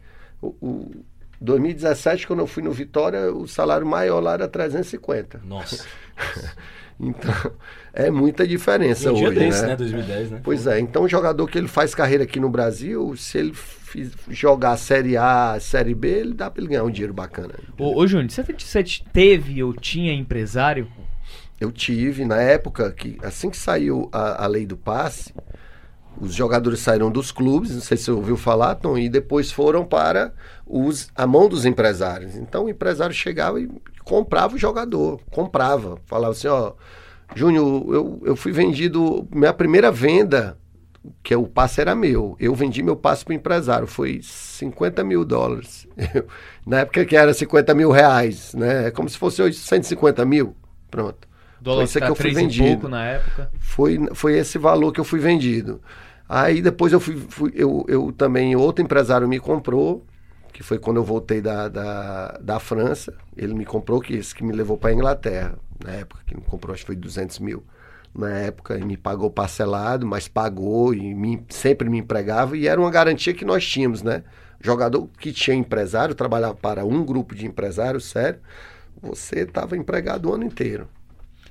[0.40, 0.90] o, o
[1.40, 5.40] 2017, quando eu fui no Vitória, o salário maior lá era 350.
[5.45, 5.85] Nossa.
[6.99, 7.33] Então,
[7.93, 9.69] é muita diferença Um dia hoje, desse, né?
[9.69, 9.77] né?
[9.77, 10.41] 2010, né?
[10.43, 14.13] Pois é, então o jogador que ele faz carreira aqui no Brasil, se ele fiz-
[14.31, 17.55] jogar Série A, Série B, ele dá pra ele ganhar um dinheiro bacana.
[17.79, 18.83] Ô, ô Júnior, você, você
[19.13, 20.89] teve ou tinha empresário?
[21.61, 25.33] Eu tive, na época, que assim que saiu a, a lei do passe,
[26.19, 29.85] os jogadores saíram dos clubes, não sei se você ouviu falar, Tom, e depois foram
[29.85, 30.33] para
[30.67, 32.35] os, a mão dos empresários.
[32.37, 33.69] Então o empresário chegava e
[34.07, 35.99] comprava o jogador, comprava.
[36.07, 36.75] Falava assim, ó,
[37.35, 40.59] Júnior, eu, eu fui vendido, minha primeira venda,
[41.23, 45.05] que é o passe era meu, eu vendi meu passe para o empresário, foi 50
[45.05, 45.87] mil dólares.
[46.14, 46.27] Eu-
[46.66, 48.88] na época que era 50 mil reais, né?
[48.88, 50.57] É como se fosse hoje 150 mil,
[50.90, 51.29] pronto.
[51.61, 52.83] Dólar Foi isso que tá eu fui vendido.
[52.83, 53.51] pouco na época.
[53.59, 55.81] Foi, foi esse valor que eu fui vendido.
[56.29, 60.05] Aí depois eu fui, fui- eu, eu também, outro empresário me comprou,
[60.57, 63.14] que foi quando eu voltei da, da, da França.
[63.37, 66.40] Ele me comprou, que esse que me levou para a Inglaterra, na época, que me
[66.40, 67.62] comprou, acho que foi 200 mil.
[68.14, 72.81] Na época, e me pagou parcelado, mas pagou e me- sempre me empregava, e era
[72.81, 74.25] uma garantia que nós tínhamos, né?
[74.59, 78.40] Jogador que tinha empresário, trabalhava para um grupo de empresários, sério,
[79.03, 80.88] você estava empregado o ano inteiro.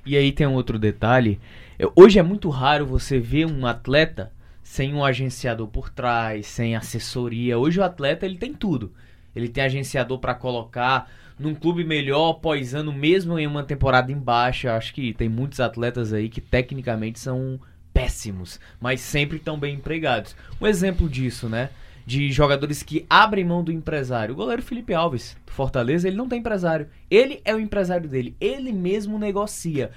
[0.05, 1.39] E aí tem um outro detalhe.
[1.79, 4.31] É, Hoje é muito raro você ver um atleta
[4.65, 7.56] sem um agenciador por trás, sem assessoria.
[7.56, 8.91] Hoje o atleta ele tem tudo.
[9.36, 14.17] Ele tem agenciador para colocar num clube melhor pós ano, mesmo em uma temporada em
[14.17, 14.75] baixa.
[14.75, 17.60] Acho que tem muitos atletas aí que tecnicamente são
[17.93, 20.36] péssimos, mas sempre estão bem empregados.
[20.60, 21.69] Um exemplo disso, né?
[22.04, 24.34] De jogadores que abrem mão do empresário.
[24.34, 26.89] O goleiro Felipe Alves, do Fortaleza, ele não tem empresário.
[27.10, 28.36] Ele é o empresário dele.
[28.41, 29.91] Ele mesmo negocia.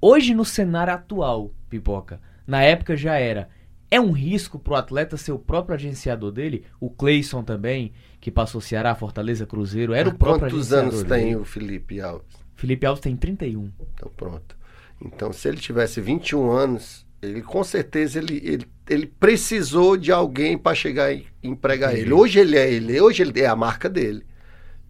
[0.00, 3.48] Hoje, no cenário atual, Pipoca, na época já era.
[3.96, 6.66] É um risco pro atleta ser o próprio agenciador dele?
[6.78, 11.24] O Cleison também, que passou Ceará, Fortaleza, Cruzeiro, era o próprio Quantos agenciador anos dele.
[11.24, 12.26] tem o Felipe Alves?
[12.54, 13.72] Felipe Alves tem 31.
[13.94, 14.54] Então pronto.
[15.00, 20.58] Então se ele tivesse 21 anos, ele com certeza ele, ele, ele precisou de alguém
[20.58, 22.12] para chegar e empregar ele.
[22.12, 24.26] Hoje ele é ele, hoje ele é a marca dele.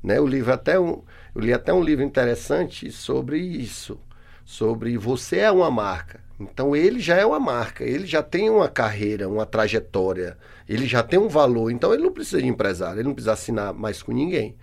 [0.02, 0.18] Né?
[0.18, 4.00] O livro até um, eu li até um livro interessante sobre isso,
[4.44, 6.25] sobre você é uma marca.
[6.38, 10.36] Então ele já é uma marca, ele já tem uma carreira, uma trajetória,
[10.68, 11.70] ele já tem um valor.
[11.70, 14.54] Então ele não precisa de empresário, ele não precisa assinar mais com ninguém.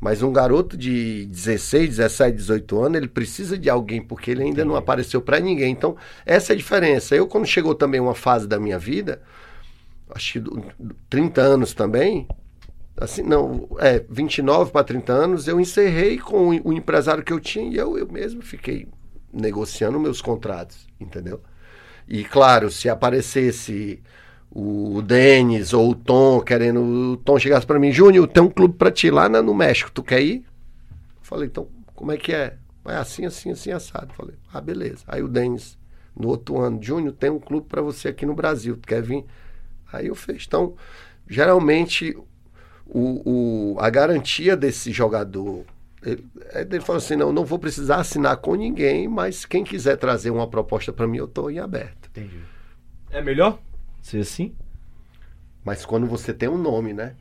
[0.00, 4.64] Mas um garoto de 16, 17, 18 anos, ele precisa de alguém, porque ele ainda
[4.64, 5.70] não apareceu para ninguém.
[5.72, 7.14] Então, essa é a diferença.
[7.14, 9.22] Eu, quando chegou também uma fase da minha vida,
[10.14, 12.26] acho que do- do 30 anos também,
[12.96, 17.40] assim, não, é, 29 para 30 anos, eu encerrei com o, o empresário que eu
[17.40, 18.88] tinha e eu, eu mesmo fiquei
[19.32, 21.40] negociando meus contratos, entendeu?
[22.08, 24.02] E claro, se aparecesse
[24.50, 26.80] o Denis ou o Tom querendo,
[27.14, 30.02] o Tom chegasse para mim, Júnior, tem um clube para ti lá no México, tu
[30.02, 30.44] quer ir?
[31.22, 32.56] Falei, então, como é que é?
[32.86, 34.12] É assim, assim, assim, assado.
[34.14, 35.04] Falei, ah, beleza.
[35.06, 35.78] Aí o Denis,
[36.16, 39.24] no outro ano, Júnior, tem um clube para você aqui no Brasil, tu quer vir?
[39.92, 40.44] Aí eu fiz.
[40.46, 40.74] Então,
[41.28, 42.16] geralmente,
[42.86, 45.64] o, o- a garantia desse jogador
[46.04, 46.24] Ele,
[46.54, 50.46] ele falou assim: não, não vou precisar assinar com ninguém, mas quem quiser trazer uma
[50.48, 52.08] proposta para mim, eu estou em aberto.
[52.08, 52.38] Entendi.
[53.10, 53.58] É melhor
[54.00, 54.54] ser assim?
[55.64, 57.14] Mas quando você tem um nome, né?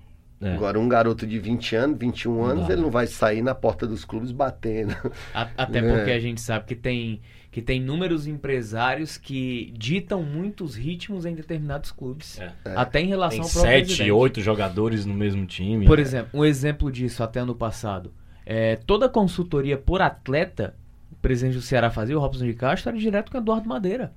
[0.44, 0.56] É.
[0.56, 2.74] Agora, um garoto de 20 anos, 21 anos, dá.
[2.74, 4.96] ele não vai sair na porta dos clubes batendo.
[5.36, 5.82] A- Até É.
[5.96, 7.22] porque a gente sabe que tem,
[7.52, 12.40] que tem inúmeros empresários que ditam muitos ritmos em determinados clubes.
[12.40, 12.52] É.
[12.76, 14.12] Até em relação Tem ao próprio sete, presidente.
[14.12, 15.86] oito jogadores no mesmo time.
[15.86, 18.12] Por exemplo, um exemplo disso até ano passado.
[18.46, 20.76] É, toda consultoria por atleta,
[21.12, 24.14] o presidente do Ceará fazia, o Robson de Castro, era direto com o Eduardo Madeira.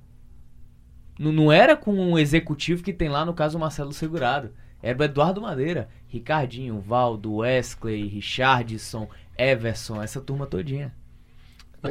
[1.19, 4.51] Não, não era com um executivo que tem lá, no caso, o Marcelo Segurado.
[4.81, 5.89] Era o Eduardo Madeira.
[6.07, 9.07] Ricardinho, Valdo, Wesley, Richardson,
[9.37, 10.93] Everson, essa turma todinha.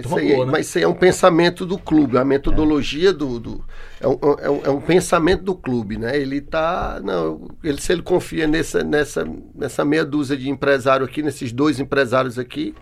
[0.02, 0.52] Mas isso, aí, boa, né?
[0.52, 3.38] mas isso aí é um pensamento do clube, a metodologia do.
[3.38, 3.64] do-
[4.00, 6.16] é, um, é, um, é um pensamento do clube, né?
[6.18, 7.00] Ele tá.
[7.02, 9.24] Não, ele, se ele confia nessa, nessa,
[9.54, 12.74] nessa meia dúzia de empresário aqui, nesses dois empresários aqui,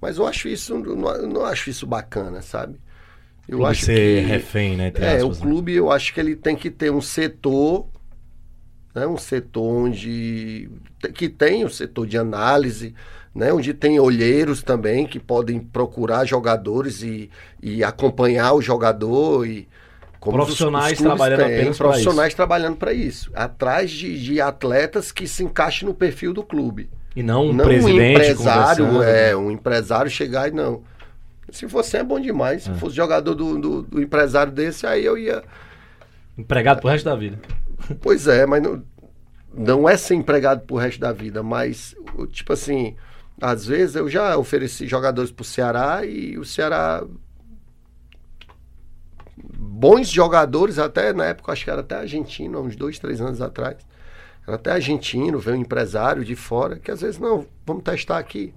[0.00, 2.80] mas eu acho isso, não, não acho isso bacana, sabe?
[3.48, 4.22] Eu Clube acho ser que.
[4.24, 4.92] refém, né?
[4.94, 5.40] É, aspas, o né?
[5.42, 7.88] clube eu acho que ele tem que ter um setor,
[8.94, 10.70] né, um setor onde
[11.14, 12.94] que tem o setor de análise,
[13.36, 17.30] né, onde tem olheiros também que podem procurar jogadores e,
[17.62, 19.68] e acompanhar o jogador e
[20.18, 25.12] como os- os Profissionais trabalhando têm, apenas profissionais trabalhando para isso, atrás de, de atletas
[25.12, 26.88] que se encaixem no perfil do clube.
[27.14, 29.02] E não um não um presidente empresário, conversando.
[29.16, 30.82] é, um empresário chegar e não.
[31.50, 35.16] Se você é bom demais, se fosse jogador do, do, do empresário desse, aí eu
[35.16, 35.42] ia.
[36.36, 37.38] Empregado pro resto da vida.
[38.00, 38.82] Pois é, mas não,
[39.54, 41.94] não é ser empregado pro resto da vida, mas,
[42.30, 42.96] tipo assim,
[43.40, 47.04] às vezes eu já ofereci jogadores pro Ceará e o Ceará.
[49.58, 53.40] Bons jogadores, até na época, acho que era até argentino, há uns dois, três anos
[53.42, 53.76] atrás.
[54.46, 58.54] Era até argentino, veio um empresário de fora, que às vezes, não, vamos testar aqui,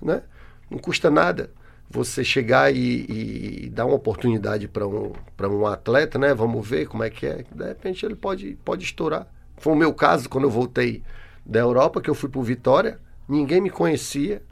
[0.00, 0.22] né?
[0.70, 1.50] Não custa nada
[1.88, 6.34] você chegar e, e dar uma oportunidade para um, um atleta, né?
[6.34, 7.44] Vamos ver como é que é.
[7.52, 9.26] De repente ele pode, pode estourar.
[9.58, 11.02] Foi o meu caso quando eu voltei
[11.44, 12.98] da Europa, que eu fui para Vitória,
[13.28, 14.42] ninguém me conhecia.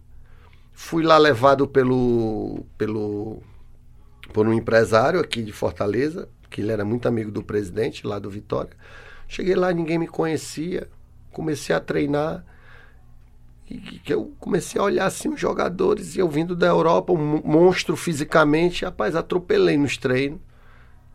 [0.72, 3.43] Fui lá levado pelo, pelo
[4.33, 8.31] por um empresário aqui de Fortaleza, que ele era muito amigo do presidente lá do
[8.31, 8.72] Vitória.
[9.29, 10.89] Cheguei lá, ninguém me conhecia.
[11.33, 12.45] Comecei a treinar
[13.68, 17.16] e que eu comecei a olhar assim os jogadores e eu vindo da Europa, um
[17.16, 20.41] mon- monstro fisicamente, rapaz, atropelei nos treinos.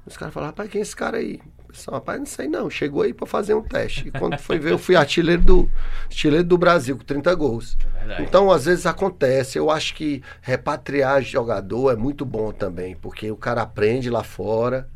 [0.05, 1.39] Os caras falaram, rapaz, quem é esse cara aí?
[1.72, 4.07] Disse, rapaz, não sei não, chegou aí para fazer um teste.
[4.07, 5.72] E quando foi ver, eu fui artilheiro do,
[6.05, 7.78] artilheiro do Brasil, com 30 gols.
[7.99, 8.24] verdade.
[8.24, 9.57] Então, às vezes acontece.
[9.57, 14.89] Eu acho que repatriar jogador é muito bom também, porque o cara aprende lá fora,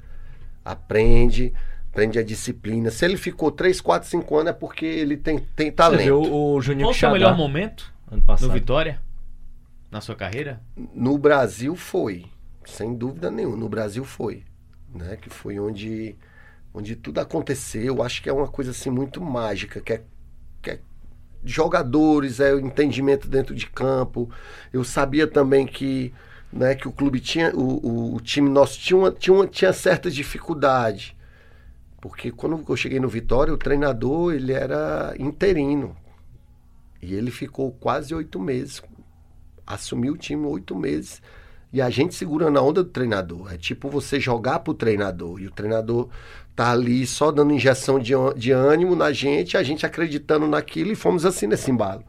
[0.65, 1.53] aprende,
[1.91, 2.89] aprende a disciplina.
[2.89, 6.03] Se ele ficou 3, 4, 5 anos é porque ele tem, tem Você talento.
[6.03, 8.47] viu o Juninho Qual foi o melhor momento ano passado.
[8.47, 8.99] no Vitória?
[9.91, 10.59] Na sua carreira?
[10.75, 12.25] No Brasil foi,
[12.65, 13.55] sem dúvida nenhuma.
[13.55, 14.43] No Brasil foi,
[14.93, 15.17] né?
[15.21, 16.15] Que foi onde,
[16.73, 17.83] onde tudo aconteceu.
[17.83, 20.03] Eu acho que é uma coisa assim muito mágica, que é,
[20.61, 20.79] que é
[21.43, 24.29] jogadores, é o entendimento dentro de campo.
[24.71, 26.13] Eu sabia também que,
[26.51, 29.73] né, que o clube tinha, o, o, o time nosso tinha, uma, tinha, uma, tinha
[29.73, 31.15] certa dificuldade.
[32.01, 35.95] Porque quando eu cheguei no Vitória, o treinador ele era interino.
[37.01, 38.81] E ele ficou quase oito meses
[39.65, 41.21] assumiu o time oito meses
[41.71, 43.51] e a gente segurando a onda do treinador.
[43.51, 46.09] É tipo você jogar pro treinador e o treinador
[46.55, 50.95] tá ali só dando injeção de, de ânimo na gente, a gente acreditando naquilo e
[50.95, 52.03] fomos assim nesse embalo,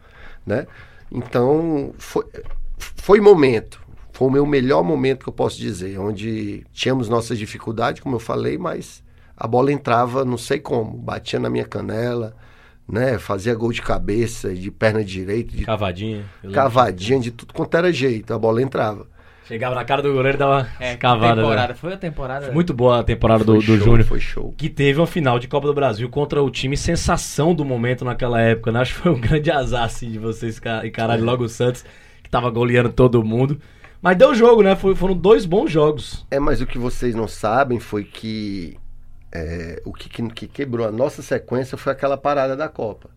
[0.46, 0.66] né?
[1.10, 2.24] Então, foi,
[2.78, 3.82] foi momento.
[4.12, 8.20] Foi o meu melhor momento que eu posso dizer, onde tínhamos nossas dificuldades, como eu
[8.20, 9.02] falei, mas
[9.36, 12.36] a bola entrava não sei como, batia na minha canela,
[12.88, 13.18] né?
[13.18, 15.64] Fazia gol de cabeça, de perna direita, de
[16.42, 16.52] Cavadinha.
[16.54, 19.06] cavadinha de tudo quanto era jeito, a bola entrava.
[19.46, 21.42] Chegava na cara do goleiro e dava É, cavada.
[21.42, 21.68] temporada.
[21.68, 21.74] né?
[21.74, 22.50] Foi a temporada.
[22.52, 24.04] Muito boa a temporada do, Foi do Júnior.
[24.04, 24.54] Foi show.
[24.56, 28.40] Que teve uma final de Copa do Brasil contra o time sensação do momento naquela
[28.40, 28.80] época, né?
[28.80, 31.84] Acho que foi um grande azar, assim, de vocês ca- encararem logo o Santos,
[32.22, 33.60] que tava goleando todo mundo.
[34.00, 34.74] Mas deu jogo, né?
[34.76, 36.26] Foi- foram dois bons jogos.
[36.30, 38.78] É, mas o que vocês não sabem foi que
[39.30, 43.10] é, o que, que- que quebrou a nossa sequência foi aquela parada da Copa.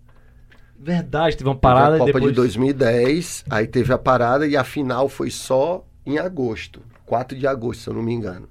[0.80, 2.32] Verdade, teve uma Teve parada a Copa e depois...
[2.34, 7.46] de 2010, aí teve a parada e a final foi só em agosto, 4 de
[7.46, 8.48] agosto, se eu não me engano.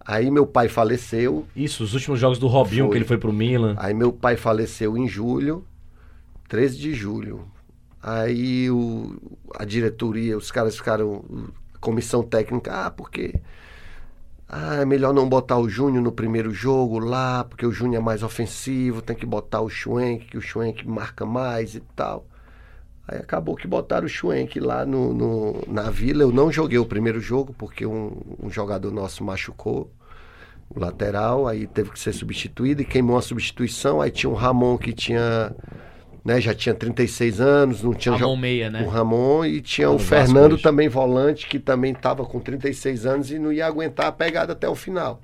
[0.00, 2.92] Aí meu pai faleceu, Isso, os últimos jogos do Robinho, Foi.
[2.92, 3.74] que ele foi pro Milan.
[3.76, 5.66] Aí meu pai faleceu em julho,
[6.48, 7.44] 13 de julho.
[8.00, 9.16] Aí o,
[9.56, 11.24] a diretoria, os caras ficaram,
[11.80, 13.34] comissão técnica, ah, porque
[14.48, 18.04] ah, é melhor não botar o Júnior no primeiro jogo lá, porque o Júnior é
[18.04, 22.24] mais ofensivo, tem que botar o Schwenk, que o Schwenk marca mais e tal.
[23.08, 26.22] Aí acabou que botaram o Schwenk lá no, no- na vila.
[26.22, 29.90] Eu não joguei o primeiro jogo porque um, um jogador nosso machucou
[30.68, 34.00] o lateral, aí teve que ser substituído e queimou a substituição.
[34.00, 35.54] Aí tinha um Ramon que tinha,
[36.24, 38.82] né, já tinha 36 anos, não tinha Ramon Meia, né?
[38.82, 43.30] o Ramon e tinha o Vasco Fernando também volante que também estava com 36 anos
[43.30, 45.22] e não ia aguentar a pegada até o final.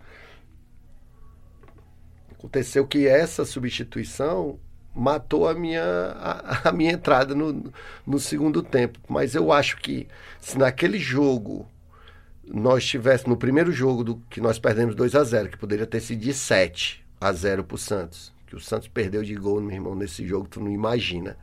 [2.39, 4.59] Aconteceu que essa substituição
[4.95, 7.73] matou a minha, a, a minha entrada no,
[8.07, 8.99] no segundo tempo.
[9.09, 10.07] Mas eu acho que
[10.41, 11.67] se naquele jogo
[12.47, 16.01] nós tivéssemos, no primeiro jogo do, que nós perdemos 2 a 0 que poderia ter
[16.01, 19.95] sido de 7 a 0 pro Santos, que o Santos perdeu de gol, meu irmão,
[19.95, 21.37] nesse jogo, tu não imagina.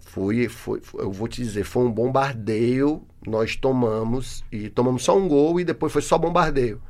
[0.00, 5.28] Foi, foi, eu vou te dizer, foi um bombardeio, nós tomamos, e tomamos só um
[5.28, 6.80] gol e depois foi só bombardeio.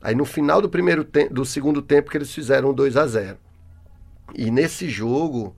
[0.00, 3.38] Aí no final do primeiro do segundo tempo que eles fizeram 2 a 0
[4.34, 5.56] E nesse jogo,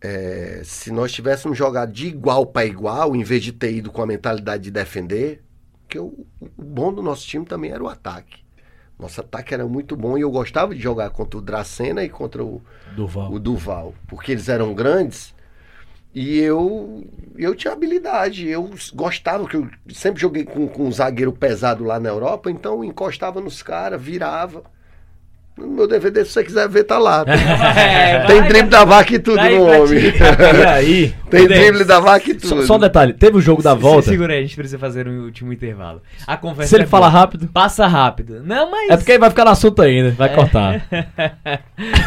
[0.00, 4.02] é, se nós tivéssemos jogado de igual para igual, em vez de ter ido com
[4.02, 5.42] a mentalidade de defender,
[5.88, 8.44] que o, o bom do nosso time também era o ataque.
[8.98, 12.44] Nosso ataque era muito bom e eu gostava de jogar contra o Dracena e contra
[12.44, 12.62] o,
[12.94, 13.32] Duval.
[13.32, 15.34] o Duval, porque eles eram grandes
[16.14, 17.04] e eu
[17.36, 21.98] eu tinha habilidade, eu gostava, que eu sempre joguei com, com um zagueiro pesado lá
[21.98, 24.62] na Europa, então encostava nos caras, virava.
[25.56, 27.22] No meu DVD, se você quiser ver, tá lá.
[27.24, 30.00] Tem, É, tem vai, drible da vaca e tudo no homem.
[30.12, 31.14] E aí?
[31.30, 32.66] Tem drible da vaca e Só, tudo.
[32.66, 34.10] só um detalhe, teve o jogo da Se- volta.
[34.10, 36.02] Segura aí, a gente precisa fazer um último intervalo.
[36.26, 37.20] A conversa Se ele é fala boa.
[37.20, 37.48] rápido.
[37.52, 38.42] Passa rápido.
[38.44, 38.90] Não, mas.
[38.90, 40.84] É porque aí vai ficar no assunto ainda, vai cortar.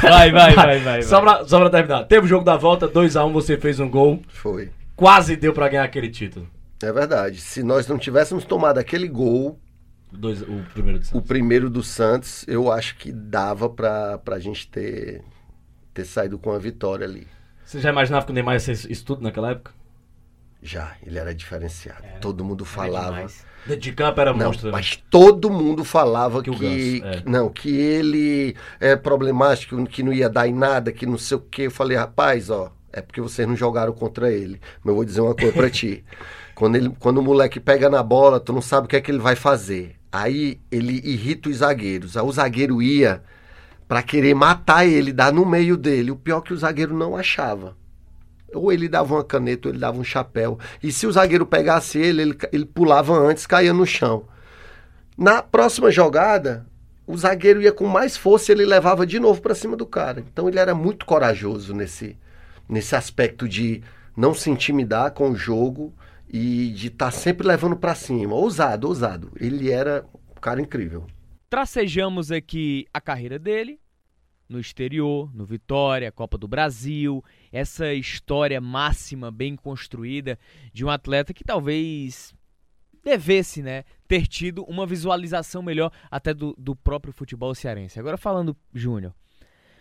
[0.01, 1.01] vai, vai, vai, vai.
[1.03, 2.03] Só pra, só pra terminar.
[2.03, 4.21] Teve o jogo da volta, 2x1, você fez um gol.
[4.27, 4.69] Foi.
[4.95, 6.47] Quase deu pra ganhar aquele título.
[6.83, 7.39] É verdade.
[7.39, 9.57] Se nós não tivéssemos tomado aquele gol,
[10.11, 14.67] Dois, o primeiro de o primeiro do Santos, eu acho que dava pra, pra gente
[14.67, 15.21] ter,
[15.93, 17.27] ter saído com a vitória ali.
[17.65, 19.71] Você já imaginava que o Neymar ia ser isso tudo naquela época?
[20.63, 22.03] Já, ele era diferenciado.
[22.21, 23.27] Todo mundo falava.
[23.79, 24.67] de campo era Não, monstro.
[24.67, 24.71] né?
[24.71, 27.21] mas todo mundo falava Que que, Ganso, é.
[27.21, 31.37] que- não, que ele é problemático, que não ia dar em nada, que não sei
[31.37, 31.63] o quê.
[31.63, 34.59] Eu falei, rapaz, ó, é porque vocês não jogaram contra ele.
[34.83, 36.03] Mas eu vou dizer uma coisa pra ti.
[36.55, 39.11] Quando, ele, quando o moleque pega na bola, tu não sabe o que é que
[39.11, 39.95] ele vai fazer.
[40.11, 42.15] Aí ele irrita os zagueiros.
[42.17, 43.23] Aí o zagueiro ia
[43.87, 46.11] pra querer matar ele, dar no meio dele.
[46.11, 47.75] O pior é que o zagueiro não achava.
[48.53, 50.57] Ou ele dava uma caneta, ou ele dava um chapéu.
[50.81, 54.25] E se o zagueiro pegasse ele, ele, ele pulava antes, caía no chão.
[55.17, 56.65] Na próxima jogada,
[57.05, 60.23] o zagueiro ia com mais força e ele levava de novo para cima do cara.
[60.31, 62.17] Então ele era muito corajoso nesse,
[62.67, 63.81] nesse aspecto de
[64.15, 65.93] não se intimidar com o jogo
[66.29, 68.33] e de estar sempre levando para cima.
[68.33, 69.31] Ousado, ousado.
[69.39, 71.07] Ele era um cara incrível.
[71.49, 73.79] Tracejamos aqui a carreira dele
[74.49, 80.39] no exterior, no Vitória, Copa do Brasil, essa história máxima bem construída
[80.71, 82.33] de um atleta que talvez
[83.03, 87.99] devesse, né, ter tido uma visualização melhor até do, do próprio futebol cearense.
[87.99, 89.13] Agora falando, Júnior,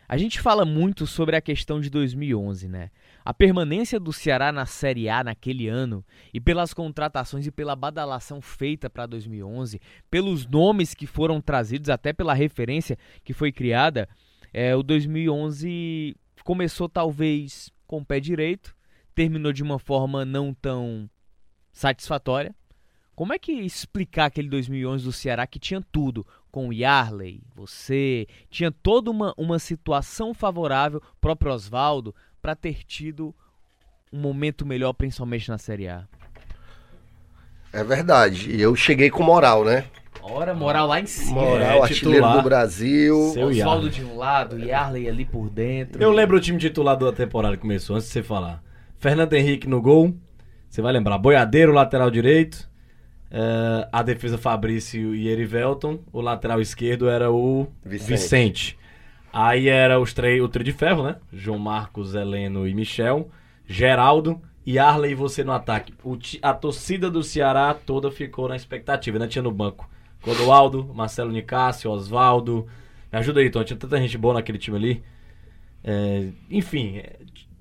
[0.08, 2.90] a gente fala muito sobre a questão de 2011, né?
[3.26, 8.40] A permanência do Ceará na Série A naquele ano e pelas contratações e pela badalação
[8.40, 14.08] feita para 2011, pelos nomes que foram trazidos, até pela referência que foi criada,
[14.52, 16.14] é, o 2011
[16.44, 18.76] começou talvez com o pé direito,
[19.12, 21.10] terminou de uma forma não tão
[21.72, 22.54] satisfatória.
[23.16, 28.28] Como é que explicar aquele 2011 do Ceará que tinha tudo, com o Yarley, você,
[28.48, 32.14] tinha toda uma, uma situação favorável, próprio Oswaldo,
[32.46, 33.34] para ter tido
[34.12, 36.04] um momento melhor, principalmente na Série A?
[37.72, 38.52] É verdade.
[38.54, 39.86] E eu cheguei com moral, né?
[40.22, 41.40] Ora, moral lá em cima.
[41.40, 42.36] Moral, É, artilheiro titular.
[42.36, 43.30] do Brasil.
[43.34, 46.00] Seu Oswaldo de um lado, Yarley ali por dentro.
[46.00, 48.62] Eu lembro o time titular da temporada que começou, antes de você falar.
[48.96, 50.14] Fernando Henrique no gol.
[50.70, 51.18] Você vai lembrar.
[51.18, 52.70] Boiadeiro, lateral direito.
[53.28, 55.98] Eh, a defesa Fabrício e Erivelton.
[56.12, 58.08] O lateral esquerdo era o Vicente.
[58.08, 58.78] Vicente.
[59.38, 61.16] Aí era os três, o trio de ferro, né?
[61.30, 63.28] João Marcos, Heleno e Michel.
[63.66, 65.92] Geraldo e Arley e você no ataque.
[66.02, 69.26] O a torcida do Ceará toda ficou na expectativa, né?
[69.28, 69.86] Tinha no banco.
[70.22, 72.66] Clodoaldo, Marcelo Nicásio, Oswaldo.
[73.12, 73.62] Me ajuda aí, Tom.
[73.62, 75.04] Tinha tanta gente boa naquele time ali.
[75.84, 77.16] É, enfim, é,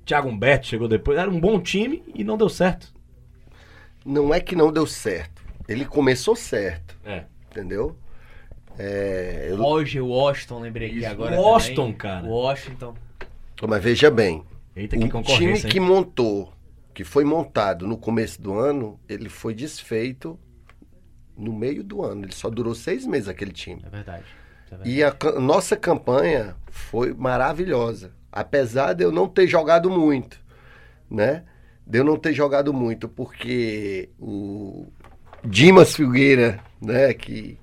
[0.05, 1.17] Thiago Humberto chegou depois.
[1.17, 2.93] Era um bom time e não deu certo.
[4.05, 5.43] Não é que não deu certo.
[5.67, 7.25] Ele começou certo, É.
[7.51, 7.97] entendeu?
[8.77, 11.39] É, eu- Roger Washington, lembrei aqui Isso, agora.
[11.39, 11.97] Washington, também.
[11.97, 12.25] cara.
[12.27, 12.93] Washington.
[13.67, 14.43] Mas veja bem,
[14.75, 15.83] Eita, que o time que hein?
[15.85, 16.51] montou,
[16.93, 20.37] que foi montado no começo do ano, ele foi desfeito
[21.37, 22.25] no meio do ano.
[22.25, 23.81] Ele só durou seis meses aquele time.
[23.85, 24.23] É verdade.
[24.67, 24.89] é verdade.
[24.89, 28.11] E a nossa campanha foi maravilhosa.
[28.31, 30.37] Apesar de eu não ter jogado muito,
[31.09, 31.43] né?
[31.87, 34.87] de eu não ter jogado muito, porque o
[35.43, 37.59] Dimas Filgueira, né, que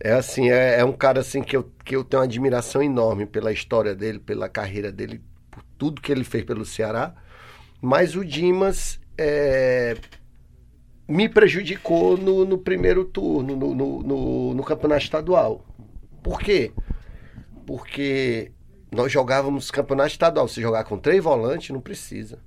[0.00, 3.26] é assim, é, é um cara assim que eu, que eu tenho uma admiração enorme
[3.26, 5.20] pela história dele, pela carreira dele,
[5.50, 7.14] por tudo que ele fez pelo Ceará.
[7.80, 9.96] Mas o Dimas é,
[11.08, 15.64] me prejudicou no, no primeiro turno, no, no, no, no campeonato estadual.
[16.22, 16.72] Por quê?
[17.66, 18.52] Porque
[18.90, 20.46] nós jogávamos campeonato estadual.
[20.46, 22.38] Se jogar com três volantes, não precisa.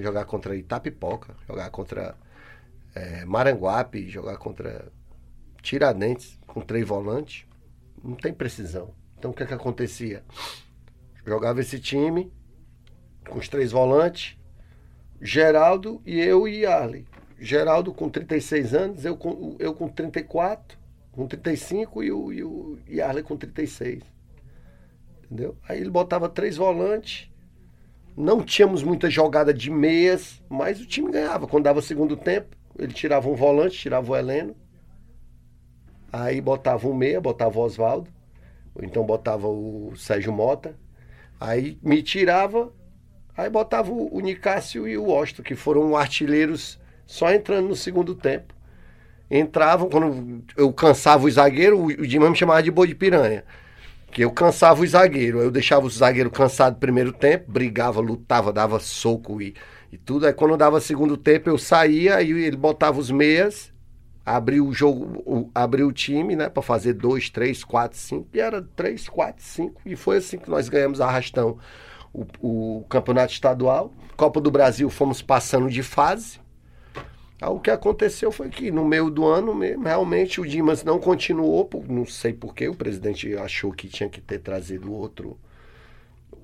[0.00, 2.14] Jogar contra Itapipoca, jogar contra
[2.94, 4.90] é, Maranguape, jogar contra
[5.64, 7.46] Tiradentes com três volantes,
[8.02, 8.94] não tem precisão.
[9.18, 10.22] Então o que é que acontecia?
[11.26, 12.30] Jogava esse time
[13.26, 14.36] com os três volantes,
[15.22, 17.06] Geraldo e eu e Arley.
[17.40, 20.76] Geraldo com 36 anos, eu com, eu com 34,
[21.10, 24.02] com 35 e o, e o e Arley com 36.
[25.24, 25.56] Entendeu?
[25.66, 27.32] Aí ele botava três volantes.
[28.14, 31.46] Não tínhamos muita jogada de meias, mas o time ganhava.
[31.46, 34.54] Quando dava segundo tempo, ele tirava um volante, tirava o Heleno.
[36.16, 38.08] Aí botava um meia, botava o Oswaldo.
[38.80, 40.76] Então botava o Sérgio Mota.
[41.40, 42.72] Aí me tirava,
[43.36, 48.14] aí botava o, o Nicásio e o Osto, que foram artilheiros só entrando no segundo
[48.14, 48.54] tempo.
[49.28, 53.42] Entravam, quando eu cansava o zagueiro, o, o Dimã me chamava de boi de piranha.
[54.12, 58.78] Que eu cansava o zagueiro, eu deixava o zagueiro cansado primeiro tempo, brigava, lutava, dava
[58.78, 59.52] soco e,
[59.90, 60.28] e tudo.
[60.28, 63.73] Aí quando dava segundo tempo eu saía, aí ele botava os meias,
[64.24, 68.40] abria o jogo, o, abria o time, né, para fazer dois, três, quatro, cinco, e
[68.40, 71.58] era três, quatro, cinco, e foi assim que nós ganhamos arrastão
[72.12, 73.92] o, o campeonato estadual.
[74.16, 76.40] Copa do Brasil fomos passando de fase.
[77.40, 80.98] Aí o que aconteceu foi que no meio do ano mesmo, realmente o Dimas não
[80.98, 85.36] continuou, não sei porquê, o presidente achou que tinha que ter trazido outro,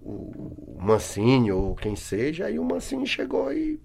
[0.03, 3.79] o Mancini ou quem seja, aí o Mancini chegou e,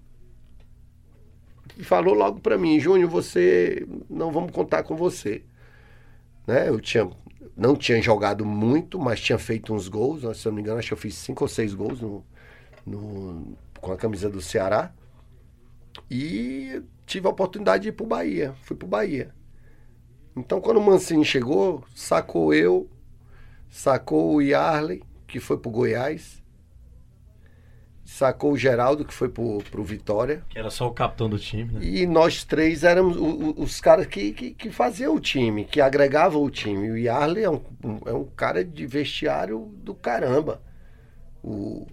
[1.76, 5.42] e falou logo para mim, Júnior, você, não vamos contar com você.
[6.46, 6.68] Né?
[6.68, 7.08] Eu tinha,
[7.56, 10.32] não tinha jogado muito, mas tinha feito uns gols, né?
[10.32, 12.24] se eu não me engano, acho que eu fiz cinco ou seis gols no,
[12.86, 14.92] no, com a camisa do Ceará.
[16.10, 18.54] E tive a oportunidade de ir pro Bahia.
[18.62, 19.34] Fui pro Bahia.
[20.34, 22.88] Então, quando o Mancini chegou, sacou eu,
[23.70, 26.42] sacou o Yarley, que foi pro Goiás,
[28.06, 30.42] sacou o Geraldo, que foi pro, pro Vitória.
[30.48, 31.80] Que era só o capitão do time, né?
[31.84, 35.80] E nós três éramos o- o- os caras que, que, que faziam o time, que
[35.80, 36.90] agregavam o time.
[36.90, 37.60] O Yarley é um,
[38.06, 40.62] é um cara de vestiário do caramba.
[41.42, 41.86] O,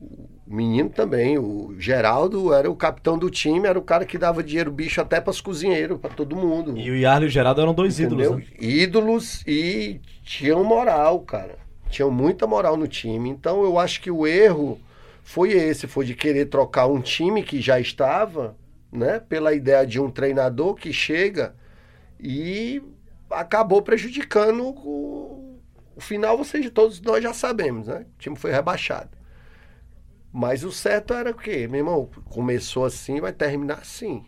[0.00, 4.42] o menino também, o Geraldo era o capitão do time, era o cara que dava
[4.44, 6.78] dinheiro bicho até para os cozinheiros, para todo mundo.
[6.78, 8.38] E o Yarley e o Geraldo eram dois Entendeu?
[8.38, 8.56] ídolos, né?
[8.60, 11.58] Ídolos e tinham moral, cara.
[11.90, 13.28] Tinham muita moral no time.
[13.28, 14.78] Então eu acho que o erro
[15.28, 18.56] foi esse, foi de querer trocar um time que já estava,
[18.90, 21.54] né, pela ideia de um treinador que chega
[22.18, 22.82] e
[23.30, 25.60] acabou prejudicando o,
[25.94, 28.06] o final, vocês todos nós já sabemos, né?
[28.14, 29.10] O time foi rebaixado.
[30.32, 31.68] Mas o certo era o quê?
[31.68, 34.24] Meu irmão, começou assim, vai terminar assim.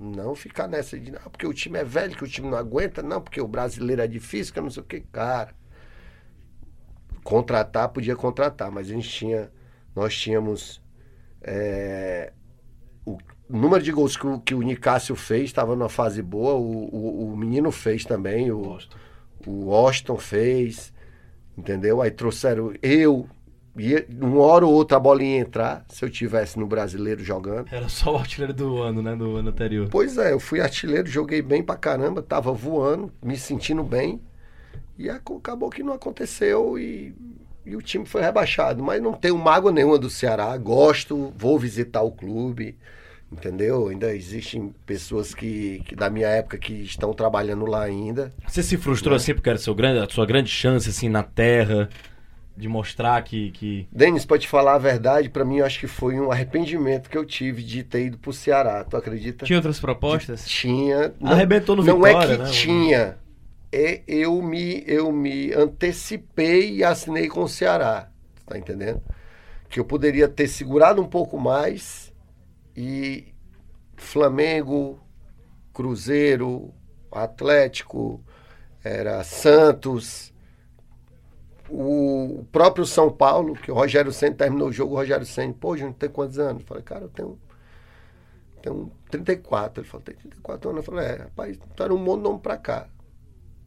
[0.00, 3.02] Não ficar nessa de, não, porque o time é velho, que o time não aguenta,
[3.02, 5.54] não, porque o brasileiro é difícil, que não sei o que, cara.
[7.22, 9.52] Contratar, podia contratar, mas a gente tinha,
[9.94, 10.82] nós tínhamos
[11.42, 12.32] é,
[13.04, 13.18] o
[13.58, 17.32] número de gols que o, que o Nicásio fez, estava numa fase boa, o, o,
[17.32, 18.78] o menino fez também, o,
[19.46, 20.92] o Austin fez,
[21.56, 22.00] entendeu?
[22.00, 23.28] Aí trouxeram eu,
[23.76, 27.68] ia, uma hora ou outra a bola ia entrar, se eu tivesse no brasileiro jogando.
[27.70, 29.14] Era só o artilheiro do ano, né?
[29.14, 29.88] Do ano anterior.
[29.90, 34.20] Pois é, eu fui artilheiro, joguei bem pra caramba, tava voando, me sentindo bem.
[34.96, 37.14] E acabou que não aconteceu e,
[37.64, 38.82] e o time foi rebaixado.
[38.82, 42.76] Mas não tenho mágoa nenhuma do Ceará, gosto, vou visitar o clube,
[43.30, 43.88] entendeu?
[43.88, 48.32] Ainda existem pessoas que, que da minha época que estão trabalhando lá ainda.
[48.46, 48.82] Você se Né?
[48.82, 51.88] frustrou assim porque era seu grande, a sua grande chance assim na terra
[52.54, 53.88] de mostrar que, que...
[53.90, 57.16] Denis, pra te falar a verdade, pra mim eu acho que foi um arrependimento que
[57.16, 59.46] eu tive de ter ido pro Ceará, tu acredita?
[59.46, 60.44] Tinha outras propostas?
[60.46, 61.14] Tinha.
[61.18, 62.50] Não, Arrebentou no não Vitória, é que né?
[62.50, 63.16] tinha.
[63.72, 68.10] É, eu, me, eu me antecipei e assinei com o Ceará.
[68.46, 69.02] Tá entendendo?
[69.68, 72.12] Que eu poderia ter segurado um pouco mais
[72.76, 73.34] e
[73.96, 75.00] Flamengo,
[75.72, 76.74] Cruzeiro,
[77.10, 78.22] Atlético,
[78.84, 80.32] era Santos,
[81.70, 85.76] o próprio São Paulo, que o Rogério Senna terminou o jogo, o Rogério Senna, pô,
[85.76, 86.62] Júnior, tem quantos anos?
[86.62, 87.38] Eu falei, cara, eu tenho
[88.62, 89.82] tenho 34.
[89.82, 90.86] Ele falou, tem 34 anos.
[90.86, 92.88] Eu falei, é, rapaz, tu era um monte de nome pra cá.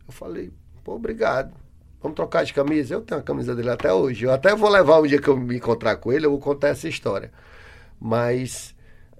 [0.07, 0.51] Eu falei,
[0.83, 1.53] pô, obrigado.
[2.01, 2.93] Vamos trocar de camisa?
[2.93, 4.25] Eu tenho a camisa dele até hoje.
[4.25, 6.69] Eu até vou levar um dia que eu me encontrar com ele, eu vou contar
[6.69, 7.31] essa história.
[7.99, 8.75] Mas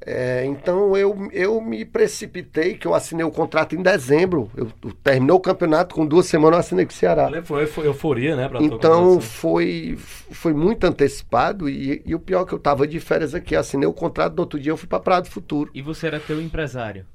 [0.05, 4.51] é, então eu, eu me precipitei, que eu assinei o contrato em dezembro.
[4.55, 7.41] Eu, eu terminou o campeonato com duas semanas, eu assinei com o Ceará.
[7.43, 8.45] Foi, foi euforia, né?
[8.61, 9.21] Então contratação.
[9.21, 13.55] foi, foi muito antecipado e, e o pior é que eu tava de férias aqui,
[13.55, 15.71] assinei o contrato, no outro dia eu fui pra Praia do Futuro.
[15.73, 17.05] E você era teu empresário?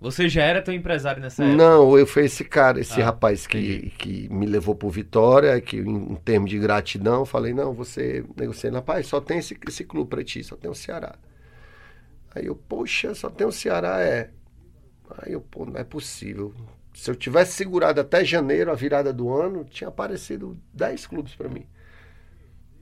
[0.00, 1.64] Você já era teu empresário nessa época?
[1.68, 5.76] Não, eu fui esse cara, esse Ah, rapaz que, que me levou por Vitória, que
[5.76, 10.08] em, em termos de gratidão, falei, não, você negociei, rapaz, só tem esse, esse clube
[10.08, 11.16] pra ti, só tem o Ceará.
[12.34, 14.30] Aí eu, poxa, só tem o Ceará, é.
[15.18, 16.54] Aí eu, pô, não é possível.
[16.94, 21.48] Se eu tivesse segurado até janeiro, a virada do ano, tinha aparecido 10 clubes pra
[21.48, 21.66] mim.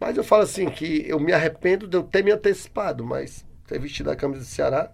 [0.00, 3.78] Mas eu falo assim, que eu me arrependo de eu ter me antecipado, mas ter
[3.78, 4.92] vestido a camisa do Ceará,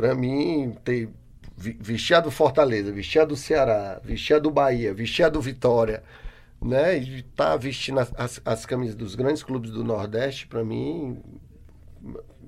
[0.00, 1.10] pra mim, ter
[1.58, 5.42] vestir a do Fortaleza, vestir a do Ceará, vestir a do Bahia, vestir a do
[5.42, 6.02] Vitória,
[6.58, 6.96] né?
[6.96, 11.18] E tá vestindo as, as, as camisas dos grandes clubes do Nordeste, pra mim,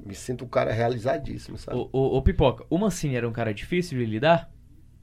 [0.06, 1.76] me sinto um cara realizadíssimo, sabe?
[1.76, 4.50] Ô, ô, ô, Pipoca, o Mancini era um cara difícil de lidar?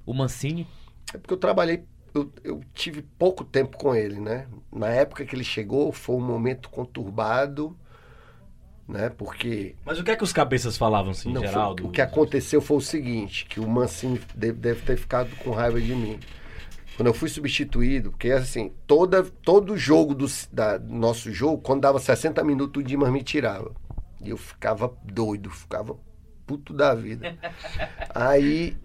[0.03, 0.65] O Mancini?
[1.13, 1.83] É porque eu trabalhei,
[2.15, 4.47] eu, eu tive pouco tempo com ele, né?
[4.73, 7.77] Na época que ele chegou, foi um momento conturbado,
[8.89, 9.09] né?
[9.09, 11.87] Porque Mas o que é que os cabeças falavam, assim, Não, foi- Geraldo?
[11.87, 15.79] o que aconteceu foi o seguinte, que o Mancini deve, deve ter ficado com raiva
[15.79, 16.19] de mim.
[16.97, 21.99] Quando eu fui substituído, porque assim, toda, todo jogo do da, nosso jogo, quando dava
[21.99, 23.71] 60 minutos, o Dimas me tirava.
[24.21, 25.95] E eu ficava doido, ficava
[26.45, 27.37] puto da vida.
[28.13, 28.75] Aí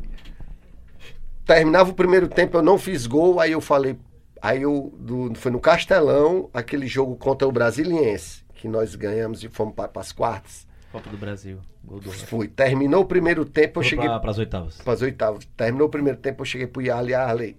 [1.45, 3.99] terminava o primeiro tempo, eu não fiz gol, aí eu falei,
[4.41, 9.49] aí eu do- foi no Castelão, aquele jogo contra o Brasiliense, que nós ganhamos e
[9.51, 10.67] fomos para as quartas.
[10.91, 11.59] Copa do Brasil.
[11.85, 12.49] Gol do Fui.
[12.49, 14.77] Terminou o primeiro tempo, eu Foi cheguei pra, pras oitavas.
[14.81, 15.45] para as oitavas.
[15.55, 17.59] Terminou o primeiro tempo, eu cheguei pro Yarley, Yarley,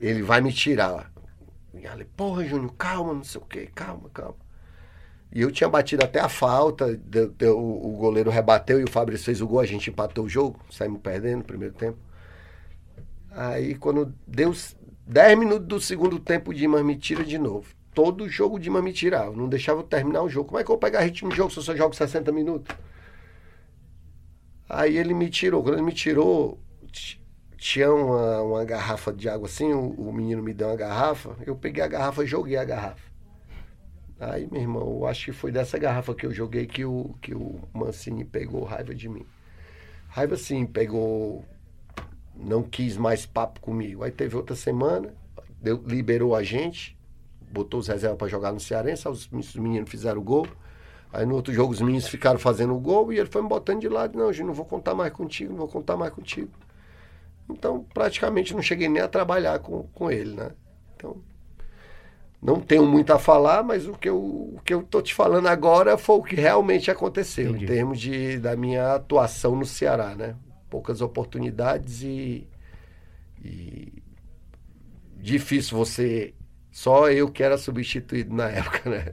[0.00, 1.12] ele vai me tirar.
[1.72, 4.34] O Yarley, porra, Júnior, calma, não sei o quê, calma, calma.
[5.32, 9.24] E eu tinha batido até a falta, deu- deu- o goleiro rebateu e o Fabrício
[9.26, 11.96] fez o gol, a gente empatou o jogo, saímos perdendo no primeiro tempo.
[13.30, 14.74] Aí quando deu os
[15.06, 17.68] 10 minutos do segundo tempo, o Dimas me tira de novo.
[17.94, 20.48] Todo jogo o Dimas me tirava, não deixava eu terminar o jogo.
[20.48, 22.74] Como é que eu vou pegar ritmo de jogo se eu só jogo 60 minutos?
[24.68, 25.62] Aí ele me tirou.
[25.62, 26.58] Quando ele me tirou,
[27.56, 31.54] tinha uma, uma garrafa de água assim, o, o menino me deu uma garrafa, eu
[31.56, 33.10] peguei a garrafa e joguei a garrafa.
[34.18, 37.34] Aí, meu irmão, eu acho que foi dessa garrafa que eu joguei que o, que
[37.34, 39.24] o Mancini pegou raiva de mim.
[40.08, 41.44] Raiva sim, pegou.
[42.36, 44.04] Não quis mais papo comigo.
[44.04, 45.14] Aí teve outra semana,
[45.62, 46.98] deu- liberou a gente,
[47.50, 50.46] botou os reservas para jogar no Cearense, os meninos fizeram o gol.
[51.12, 53.80] Aí no outro jogo os meninos ficaram fazendo o gol e ele foi me botando
[53.80, 54.16] de lado.
[54.16, 56.50] Não, Gil, não vou contar mais contigo, não vou contar mais contigo.
[57.50, 60.52] Então, praticamente não cheguei nem a trabalhar com, com ele, né?
[60.94, 61.16] Então,
[62.40, 65.46] não tenho muito a falar, mas o que eu, o que eu tô te falando
[65.48, 67.64] agora foi o que realmente aconteceu, Entendi.
[67.64, 70.36] em termos de, da minha atuação no Ceará, né?
[70.70, 72.48] Poucas oportunidades e,
[73.44, 73.92] e
[75.16, 76.32] difícil você.
[76.72, 79.12] Só eu que era substituído na época, né?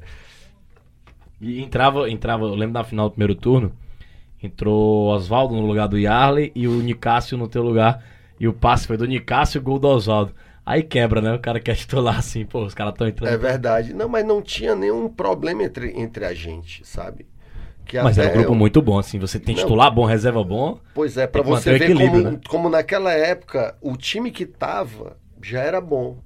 [1.39, 3.71] E entrava, entrava, eu lembro na final do primeiro turno,
[4.41, 8.03] entrou Oswaldo no lugar do Yarley e o Nicásio no teu lugar.
[8.39, 10.33] E o passe foi do Nicásio e o gol do Oswaldo.
[10.65, 11.33] Aí quebra, né?
[11.33, 13.33] O cara quer titular assim, pô, os caras estão entrando.
[13.33, 13.93] É verdade.
[13.93, 17.25] Não, mas não tinha nenhum problema entre, entre a gente, sabe?
[17.85, 19.17] Que Mas era um grupo eu- muito bom, assim.
[19.19, 19.63] Você tem Não.
[19.63, 20.79] titular bom, reserva bom.
[20.93, 22.39] Pois é, que você ver como, né?
[22.49, 26.17] como naquela época o time que tava já era bom.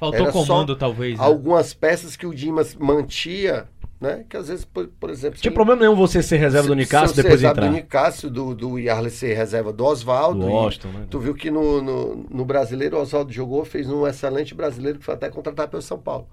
[0.00, 1.18] Faltou Era só comando, talvez.
[1.18, 1.24] né?
[1.24, 3.68] Algumas peças que o Dimas mantia,
[4.00, 4.24] né?
[4.26, 5.38] Que às vezes, por, por exemplo.
[5.38, 7.66] Tinha problema nenhum você ser reserva do se- Nicásio se você depois entrar.
[7.66, 10.40] do Nicásio, do, do Yarley ser reserva do Oswaldo.
[10.40, 11.06] Do Washington, né?
[11.10, 15.04] Tu viu que no, no, no brasileiro o Oswaldo jogou, fez um excelente brasileiro que
[15.04, 16.26] foi até contratado pelo São Paulo.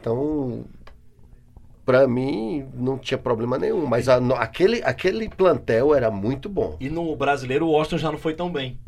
[0.00, 0.64] Então,
[1.84, 3.86] pra mim, não tinha problema nenhum.
[3.86, 6.76] Mas a- no- aquele, aquele plantel era muito bom.
[6.80, 8.78] E no brasileiro o Washington já não foi tão bem.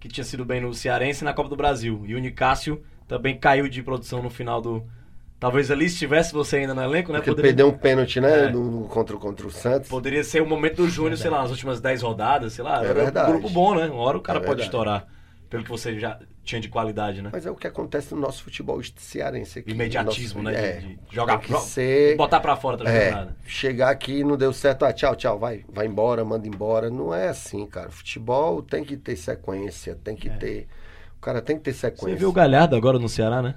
[0.00, 2.02] Que tinha sido bem no Cearense e na Copa do Brasil.
[2.06, 4.84] E o Nicásio também caiu de produção no final do.
[5.38, 7.18] Talvez ali estivesse você ainda no elenco, né?
[7.18, 8.46] Porque Poderia, perdeu um pênalti, né?
[8.46, 8.50] É.
[8.50, 9.88] no- contra, o- contra o Santos.
[9.90, 12.82] poderia ser o momento do Júnior, sei lá, nas últimas 10 rodadas, sei lá.
[12.84, 13.30] É verdade.
[13.30, 13.86] um grupo bom, né?
[13.86, 14.68] Uma hora o cara É pode verdade.
[14.68, 15.06] estourar.
[15.50, 17.28] Pelo que você já tinha de qualidade, né?
[17.32, 19.70] Mas é o que acontece no nosso futebol cearense aqui.
[19.72, 20.68] Imediatismo, Nosso- né?
[20.68, 20.72] É.
[20.78, 24.84] De, de jogar jo- ser- botar pra fora tá É, chegar aqui não deu certo,
[24.84, 26.88] ah, tchau, tchau, vai, vai embora, manda embora.
[26.90, 27.90] Não é assim, cara.
[27.90, 30.66] Futebol tem que ter sequência, tem que ter.
[31.24, 31.72] O cara tem que ter É.
[31.72, 32.16] Você sequência.
[32.18, 33.54] viu o Galhardo agora no Ceará, né?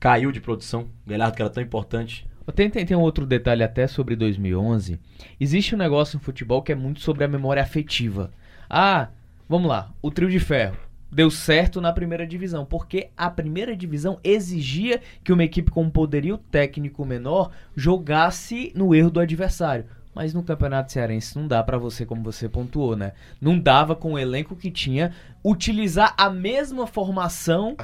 [0.00, 0.88] Caiu de produção.
[1.06, 2.26] O Galhardo que era tão importante.
[2.54, 4.98] Tem, tem, tem um outro detalhe até sobre 2011.
[5.38, 8.30] Existe um negócio no futebol que é muito sobre a memória afetiva.
[8.68, 9.08] Ah,
[9.46, 10.74] vamos lá, o trio de ferro.
[11.10, 15.90] deu certo na primeira divisão, porque a primeira divisão exigia que uma equipe com um
[15.90, 19.84] poderio técnico menor jogasse no erro do adversário.
[20.14, 23.12] Mas no Campeonato Cearense não dá pra você, como você pontuou, né?
[23.40, 27.74] Não dava com o elenco que tinha utilizar a mesma formação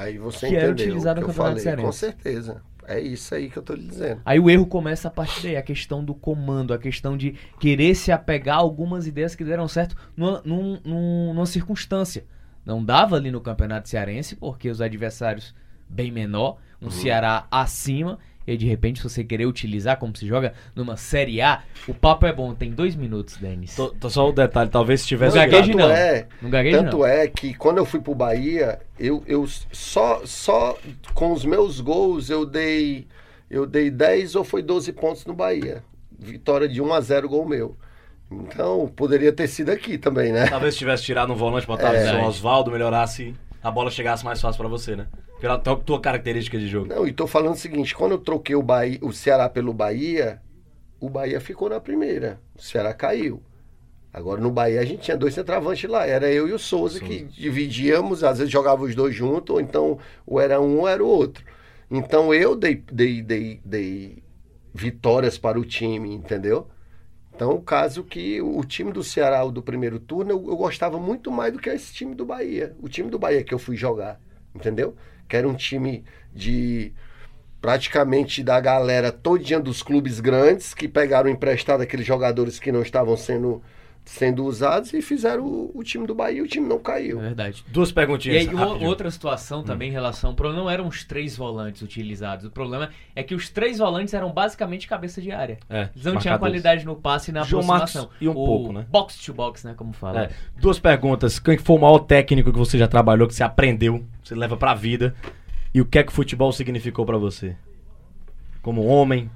[0.51, 0.75] que era o
[1.21, 1.77] no Campeonato falei.
[1.85, 1.99] Com Cearense.
[1.99, 2.63] certeza.
[2.87, 4.23] É isso aí que eu tô lhe dizendo.
[4.25, 7.95] Aí o erro começa a partir daí, a questão do comando, a questão de querer
[7.95, 12.25] se apegar a algumas ideias que deram certo numa, num- num- numa circunstância.
[12.65, 15.55] Não dava ali no Campeonato Cearense, porque os adversários
[15.87, 18.19] bem menor, um Ceará acima,
[18.49, 21.93] e aí de repente se você querer utilizar como se joga numa Série A, o
[21.93, 23.77] papo é bom, tem dois minutos, Denis.
[23.77, 25.37] Tô, tô só o detalhe, talvez se tivesse.
[25.37, 25.91] Não, gagueje tanto não.
[25.91, 27.07] é, Não gagueje tanto não.
[27.07, 30.79] é que quando eu fui pro Bahia, eu, eu só, só
[31.13, 33.07] com os meus gols eu dei
[33.51, 35.83] eu dei 10 ou foi 12 pontos no Bahia.
[36.19, 37.77] Vitória de 1 a 0 gol meu.
[38.31, 40.47] Então, poderia ter sido aqui também, né?
[40.49, 42.15] Talvez se tivesse tirado um volante, botado É.
[42.23, 45.07] o Oswaldo, melhorasse, a bola chegasse mais fácil pra você, né?
[45.41, 46.89] Pela tua, tua característica de jogo.
[46.89, 50.41] Não, e tô falando o seguinte, quando eu troquei o, Bahia, o Ceará pelo Bahia,
[51.01, 52.41] o Bahia ficou na primeira.
[52.57, 53.43] O Ceará caiu.
[54.13, 57.25] Agora no Bahia a gente tinha dois centravantes lá, era eu e o Souza, que
[57.25, 61.07] dividíamos, às vezes jogava os dois juntos, ou então ou era um ou era o
[61.07, 61.45] outro.
[61.91, 64.23] Então eu dei, dei, dei, dei
[64.75, 66.67] vitórias para o time, entendeu?
[67.35, 70.99] Então, o caso que o time do Ceará, o do primeiro turno, eu, eu gostava
[70.99, 72.75] muito mais do que esse time do Bahia.
[72.81, 74.21] O time do Bahia que eu fui jogar,
[74.53, 74.97] entendeu?
[75.37, 76.93] Era um time de
[77.61, 83.17] praticamente da galera todinha dos clubes grandes que pegaram emprestado aqueles jogadores que não estavam
[83.17, 83.63] sendo,
[84.09, 87.19] sendo usados e fizeram o, o time do Bahia e o time não caiu.
[87.19, 87.63] É verdade.
[87.69, 88.49] Duas E perguntinhas.
[88.49, 90.31] aí, o- outra situação também em relação.
[90.31, 92.47] O problema não eram os três volantes utilizados.
[92.47, 95.59] O problema é que os três volantes eram basicamente cabeça de área.
[95.69, 98.03] É, Eles não tinham qualidade no passe e na João aproximação.
[98.05, 98.87] Marcos e um o pouco, né?
[98.89, 99.75] Box to box, né?
[99.77, 100.23] Como fala.
[100.25, 101.39] É, duas perguntas.
[101.39, 104.57] Quem foi o maior técnico que você já trabalhou, que você aprendeu, que você leva
[104.57, 105.15] pra vida?
[105.75, 107.55] E o que é que o futebol significou pra você?
[108.63, 109.31] Como homem?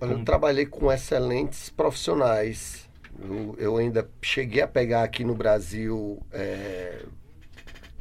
[0.00, 2.87] Olha, Eu trabalhei com excelentes profissionais.
[3.20, 7.04] Eu, eu ainda cheguei a pegar aqui no Brasil é,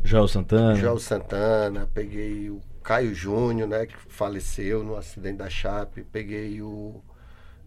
[0.04, 0.76] Joel Santana?
[0.76, 7.02] Joel Santana, peguei o Caio Júnior, né, que faleceu no acidente da Chape, peguei o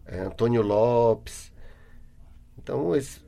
[0.05, 1.51] é, Antônio Lopes.
[2.57, 3.23] Então, esses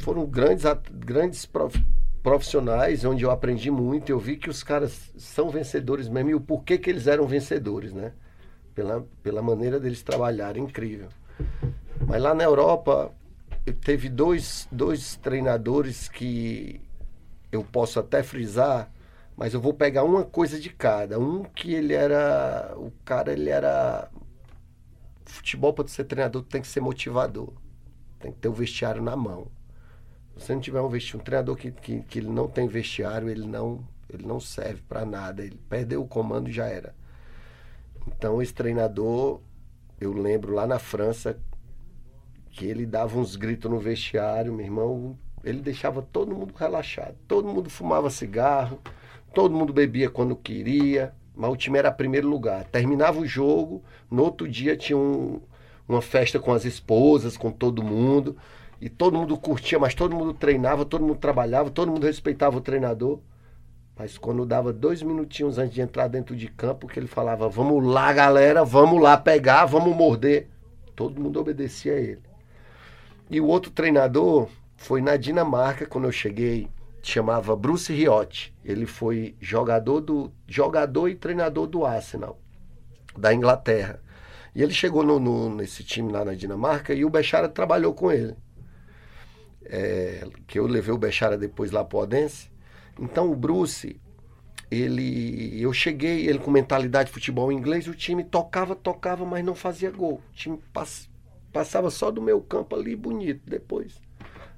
[0.00, 1.80] foram grandes, grandes prof-
[2.22, 4.10] profissionais onde eu aprendi muito.
[4.10, 7.92] Eu vi que os caras são vencedores mesmo e o porquê que eles eram vencedores,
[7.92, 8.12] né?
[8.74, 11.08] Pela, pela maneira deles trabalharem, incrível.
[12.06, 13.12] Mas lá na Europa,
[13.64, 16.80] eu teve dois, dois treinadores que
[17.50, 18.90] eu posso até frisar,
[19.36, 21.18] mas eu vou pegar uma coisa de cada.
[21.18, 22.74] Um que ele era.
[22.76, 24.10] O cara, ele era.
[25.24, 27.52] Futebol, para ser treinador, tem que ser motivador.
[28.18, 29.46] Tem que ter o vestiário na mão.
[30.36, 33.28] Se você não tiver um vestiário, um treinador que, que, que ele não tem vestiário,
[33.28, 35.42] ele não, ele não serve para nada.
[35.42, 36.94] Ele perdeu o comando e já era.
[38.06, 39.40] Então, esse treinador,
[40.00, 41.38] eu lembro lá na França,
[42.52, 47.16] que ele dava uns gritos no vestiário, meu irmão, ele deixava todo mundo relaxado.
[47.26, 48.78] Todo mundo fumava cigarro,
[49.34, 52.64] todo mundo bebia quando queria, mas o time era primeiro lugar.
[52.64, 55.40] Terminava o jogo, no outro dia tinha um-
[55.88, 58.36] uma festa com as esposas, com todo mundo,
[58.78, 62.60] e todo mundo curtia, mas todo mundo treinava, todo mundo trabalhava, todo mundo respeitava o
[62.60, 63.18] treinador.
[63.96, 67.84] Mas quando dava dois minutinhos antes de entrar dentro de campo, que ele falava, vamos
[67.84, 70.48] lá, galera, vamos lá pegar, vamos morder.
[70.94, 72.31] Todo mundo obedecia a ele.
[73.30, 76.68] E o outro treinador foi na Dinamarca, quando eu cheguei,
[77.02, 78.54] chamava Bruce Riotti.
[78.64, 82.38] Ele foi jogador, do, jogador e treinador do Arsenal,
[83.16, 84.02] da Inglaterra.
[84.54, 88.12] E ele chegou no, no- nesse time lá na Dinamarca e o Bechara trabalhou com
[88.12, 88.36] ele.
[89.64, 92.50] É, que eu levei o Bechara depois lá para o Odense.
[92.98, 94.00] Então o Bruce,
[94.70, 99.54] ele, eu cheguei, ele com mentalidade de futebol inglês, o time tocava, tocava, mas não
[99.54, 100.22] fazia gol.
[100.30, 101.10] O time pass-
[101.52, 104.00] passava só do meu campo ali bonito depois.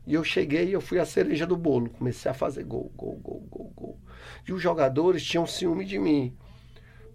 [0.07, 3.19] E eu cheguei e eu fui a cereja do bolo, comecei a fazer gol, gol,
[3.23, 4.01] gol, gol, gol.
[4.47, 6.37] E os jogadores tinham ciúme de mim.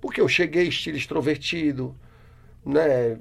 [0.01, 1.95] Porque eu cheguei estilo extrovertido,
[2.65, 3.17] né?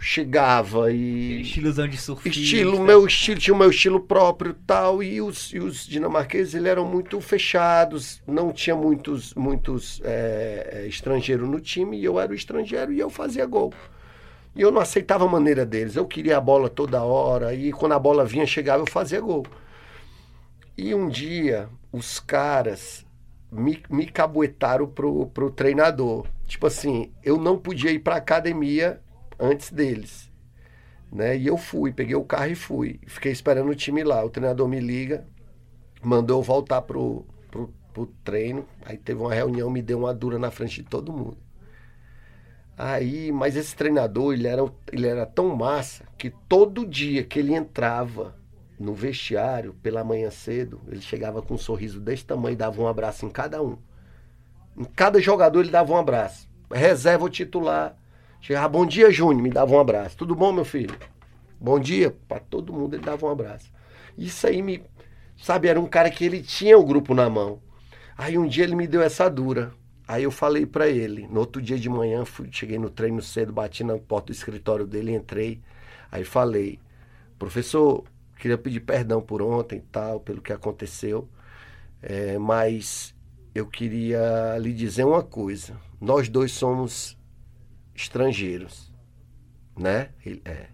[0.00, 2.38] Chegava e Estilozão de surfista.
[2.38, 6.54] estilo, meu estilo, tinha o meu estilo próprio e tal, e os, e os dinamarqueses
[6.54, 12.32] eles eram muito fechados, não tinha muitos, muitos é, estrangeiros no time, e eu era
[12.32, 13.72] o estrangeiro e eu fazia gol.
[14.54, 17.92] E eu não aceitava a maneira deles, eu queria a bola toda hora, e quando
[17.92, 19.44] a bola vinha, chegava, eu fazia gol.
[20.76, 23.04] E um dia, os caras
[23.50, 26.26] me, me cabuetaram pro, pro treinador.
[26.46, 29.00] Tipo assim, eu não podia ir pra academia
[29.38, 30.32] antes deles
[31.14, 31.36] né?
[31.36, 33.00] E eu fui, peguei o carro e fui.
[33.06, 34.24] Fiquei esperando o time lá.
[34.24, 35.24] O treinador me liga,
[36.02, 38.66] mandou eu voltar pro, pro, pro treino.
[38.84, 41.38] Aí teve uma reunião, me deu uma dura na frente de todo mundo.
[42.76, 47.54] Aí, mas esse treinador, ele era, ele era tão massa que todo dia que ele
[47.54, 48.34] entrava
[48.78, 52.88] no vestiário, pela manhã cedo, ele chegava com um sorriso desse tamanho e dava um
[52.88, 53.78] abraço em cada um.
[54.76, 56.48] Em cada jogador ele dava um abraço.
[56.70, 57.96] Reserva o titular.
[58.40, 60.16] Chegava, bom dia, Júnior, me dava um abraço.
[60.16, 60.96] Tudo bom, meu filho?
[61.60, 62.14] Bom dia.
[62.26, 63.72] Para todo mundo ele dava um abraço.
[64.18, 64.82] Isso aí me.
[65.36, 67.60] Sabe, era um cara que ele tinha o grupo na mão.
[68.18, 69.72] Aí um dia ele me deu essa dura.
[70.06, 73.52] Aí eu falei para ele, no outro dia de manhã, fui, cheguei no treino cedo,
[73.52, 75.62] bati na porta do escritório dele, entrei.
[76.12, 76.78] Aí falei,
[77.38, 78.04] professor,
[78.38, 81.26] queria pedir perdão por ontem e tal, pelo que aconteceu.
[82.02, 83.14] É, mas
[83.54, 85.80] eu queria lhe dizer uma coisa.
[85.98, 87.16] Nós dois somos
[87.94, 88.92] estrangeiros,
[89.74, 90.10] né?
[90.24, 90.68] Ele, é.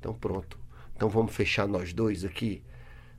[0.00, 0.58] Então pronto.
[0.96, 2.63] Então vamos fechar nós dois aqui.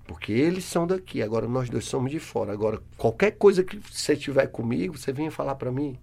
[0.06, 2.53] Porque eles são daqui, agora nós dois somos de fora.
[2.53, 5.97] Agora, qualquer coisa que você tiver comigo, você venha falar para mim.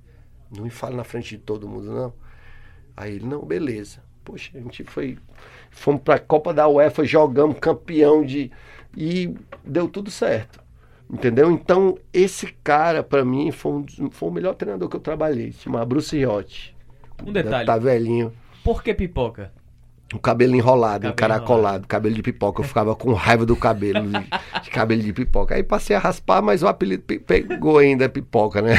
[0.54, 2.12] Não me fale na frente de todo mundo, não.
[2.96, 4.02] Aí ele, não, beleza.
[4.24, 5.18] Poxa, a gente foi.
[5.70, 8.50] Fomos pra Copa da UEFA, jogamos campeão de.
[8.96, 9.34] E
[9.64, 10.60] deu tudo certo.
[11.10, 11.50] Entendeu?
[11.50, 15.52] Então, esse cara, para mim, foi, um, foi o melhor treinador que eu trabalhei.
[15.52, 16.76] Se chama Bruce Riotti.
[17.24, 17.66] Um detalhe.
[17.66, 18.32] Tá velhinho.
[18.64, 19.52] Por que pipoca?
[20.12, 22.60] O cabelo enrolado, Cabelo encaracolado, cabelo de pipoca.
[22.60, 25.54] Eu ficava com raiva do cabelo, de, de cabelo de pipoca.
[25.54, 28.74] Aí passei a raspar, mas o apelido pe- pegou ainda pipoca, né?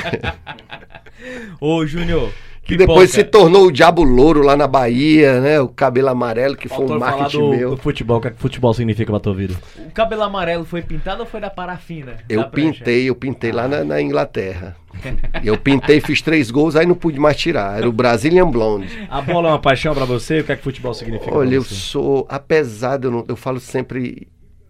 [1.59, 2.31] Ô, Júnior.
[2.64, 5.59] Que depois se tornou o Diabo Louro lá na Bahia, né?
[5.59, 7.70] O cabelo amarelo, que foi um Faltou falar marketing do, meu.
[7.72, 9.53] do futebol, o que, é que futebol significa pra tua vida?
[9.78, 12.16] O cabelo amarelo foi pintado ou foi da parafina?
[12.30, 14.78] Eu Da pintei, eu pintei lá na, na Inglaterra.
[15.43, 17.78] Eu pintei, fiz três gols, aí não pude mais tirar.
[17.78, 19.07] Era o Brazilian Blonde.
[19.09, 20.39] A bola é uma paixão pra você?
[20.39, 23.36] O que é que futebol significa Olha, pra eu sou, apesar de eu, não, eu
[23.36, 24.28] falo sempre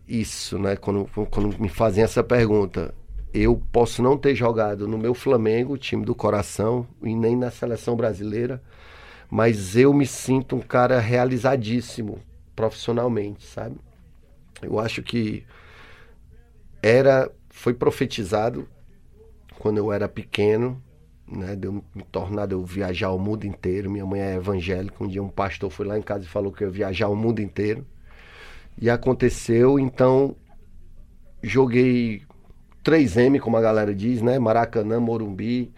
[0.08, 0.78] isso, né?
[0.78, 2.94] Quando, quando me fazem essa pergunta.
[3.34, 7.96] Eu posso não ter jogado no meu Flamengo, time do coração, e nem na seleção
[7.96, 8.62] brasileira,
[9.30, 12.20] mas eu me sinto um cara realizadíssimo
[12.56, 13.76] profissionalmente, sabe?
[14.62, 15.44] Eu acho que
[16.82, 18.68] era, foi profetizado
[19.58, 20.82] quando eu era pequeno,
[21.28, 23.90] né, de eu me tornar, eu viajar o mundo inteiro.
[23.90, 25.04] Minha mãe é evangélica.
[25.04, 27.16] Um dia um pastor foi lá em casa e falou que eu ia viajar o
[27.16, 27.86] mundo inteiro.
[28.80, 30.36] E aconteceu, então
[31.42, 32.24] joguei
[32.84, 34.38] 3M, como a galera diz, né?
[34.38, 35.74] Maracanã, Morumbi,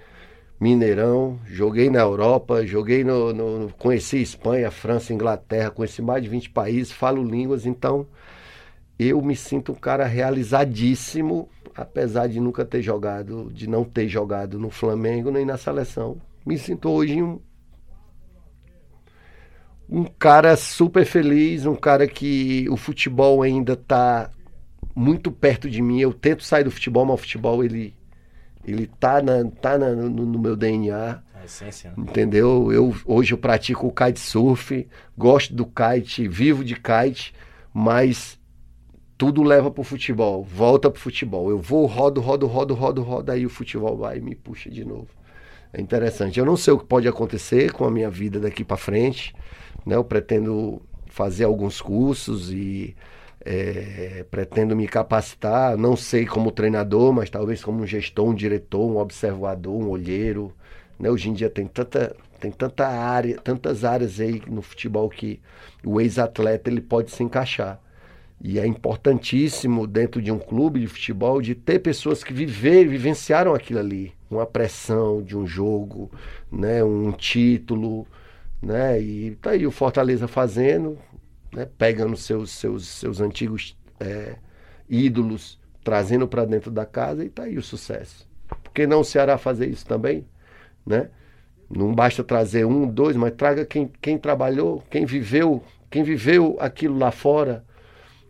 [0.59, 1.39] Mineirão.
[1.45, 6.91] Joguei na Europa, joguei no, no, Conheci Espanha, França, Inglaterra, conheci mais de 20 países,
[6.91, 8.07] falo línguas, então
[8.97, 14.57] eu me sinto um cara realizadíssimo, apesar de nunca ter jogado, de não ter jogado
[14.57, 16.19] no Flamengo nem na seleção.
[16.45, 17.39] Me sinto hoje um,
[19.89, 24.31] um cara super feliz, um cara que o futebol ainda está
[24.95, 25.99] muito perto de mim.
[25.99, 27.93] Eu tento sair do futebol, mas o futebol ele
[28.67, 31.19] ele tá, na, tá na- no, no meu DNA.
[31.35, 31.97] A essência, né?
[31.99, 32.71] Entendeu?
[32.71, 34.87] Eu hoje eu pratico o kitesurf,
[35.17, 37.33] gosto do kite, vivo de kite,
[37.73, 38.39] mas
[39.17, 41.49] tudo leva pro futebol, volta pro futebol.
[41.49, 44.83] Eu vou, rodo, rodo, rodo, rodo, rodo, aí o futebol vai e me puxa de
[44.83, 45.07] novo.
[45.73, 46.39] É interessante.
[46.39, 49.33] Eu não sei o que pode acontecer com a minha vida daqui para frente,
[49.85, 49.95] né?
[49.95, 52.95] Eu pretendo fazer alguns cursos e
[53.45, 58.89] é, pretendo me capacitar, não sei como treinador, mas talvez como um gestor, um diretor,
[58.89, 60.51] um observador, um olheiro.
[60.99, 61.11] Né?
[61.11, 65.39] Hoje em dia tem tanta, tem tanta área, tantas áreas aí no futebol que
[65.85, 67.79] o ex-atleta ele pode se encaixar.
[68.41, 73.53] E é importantíssimo dentro de um clube de futebol de ter pessoas que viver, vivenciaram
[73.53, 76.11] aquilo ali, uma pressão de um jogo,
[76.51, 78.05] né, um título,
[78.61, 78.99] né?
[78.99, 80.97] E tá aí o Fortaleza fazendo,
[81.55, 84.35] né, pegando seus seus seus antigos é,
[84.89, 88.27] ídolos, trazendo para dentro da casa e tá aí o sucesso.
[88.63, 90.25] Por que não o Ceará fazer isso também,
[90.85, 91.09] né?
[91.69, 96.97] Não basta trazer um, dois, mas traga quem, quem trabalhou, quem viveu, quem viveu aquilo
[96.97, 97.63] lá fora,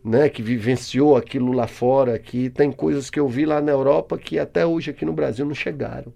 [0.02, 4.16] né, que vivenciou aquilo lá fora, que tem coisas que eu vi lá na Europa
[4.16, 6.12] que até hoje aqui no Brasil não chegaram.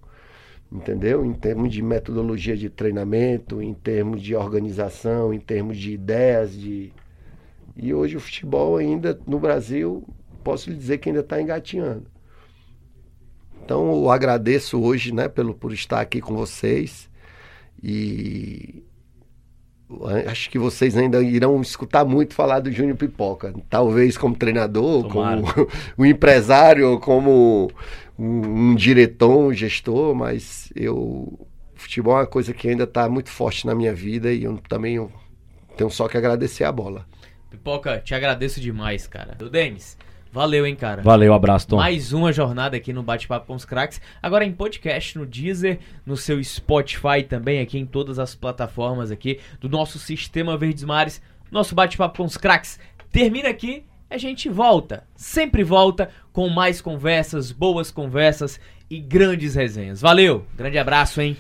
[0.73, 1.25] Entendeu?
[1.25, 6.93] Em termos de metodologia de treinamento, em termos de organização, em termos de ideias, de
[7.81, 10.07] e hoje o futebol ainda no Brasil,
[10.45, 12.07] posso lhe dizer que ainda está engatinhando.
[13.65, 17.09] Então eu agradeço hoje, né, pelo por estar aqui com vocês
[17.83, 18.83] e
[20.27, 23.55] acho que vocês ainda irão escutar muito falar do Júnior Pipoca.
[23.69, 25.41] Talvez como treinador, Tomara.
[25.41, 25.69] como
[25.99, 27.71] um empresário, como
[28.19, 33.31] um, um diretor, um gestor, mas eu futebol é uma coisa que ainda está muito
[33.31, 35.11] forte na minha vida e eu também eu
[35.77, 37.07] tenho só que agradecer a bola.
[37.51, 39.37] Pipoca, te agradeço demais, cara.
[39.41, 39.99] Ô, Denis,
[40.33, 41.03] Valeu, hein, cara.
[41.03, 41.77] Valeu, abraço, Tom.
[41.77, 44.01] Mais uma jornada aqui no Bate-Papo com os Cracks.
[44.23, 49.41] Agora em podcast, no Deezer, no seu Spotify também, aqui em todas as plataformas aqui
[49.61, 51.21] do nosso Sistema Verdes Mares.
[51.51, 52.79] Nosso Bate-Papo com os Cracks
[53.11, 53.83] termina aqui.
[54.09, 60.01] A gente volta, sempre volta com mais conversas, boas conversas e grandes resenhas.
[60.01, 61.37] Valeu, grande abraço, hein?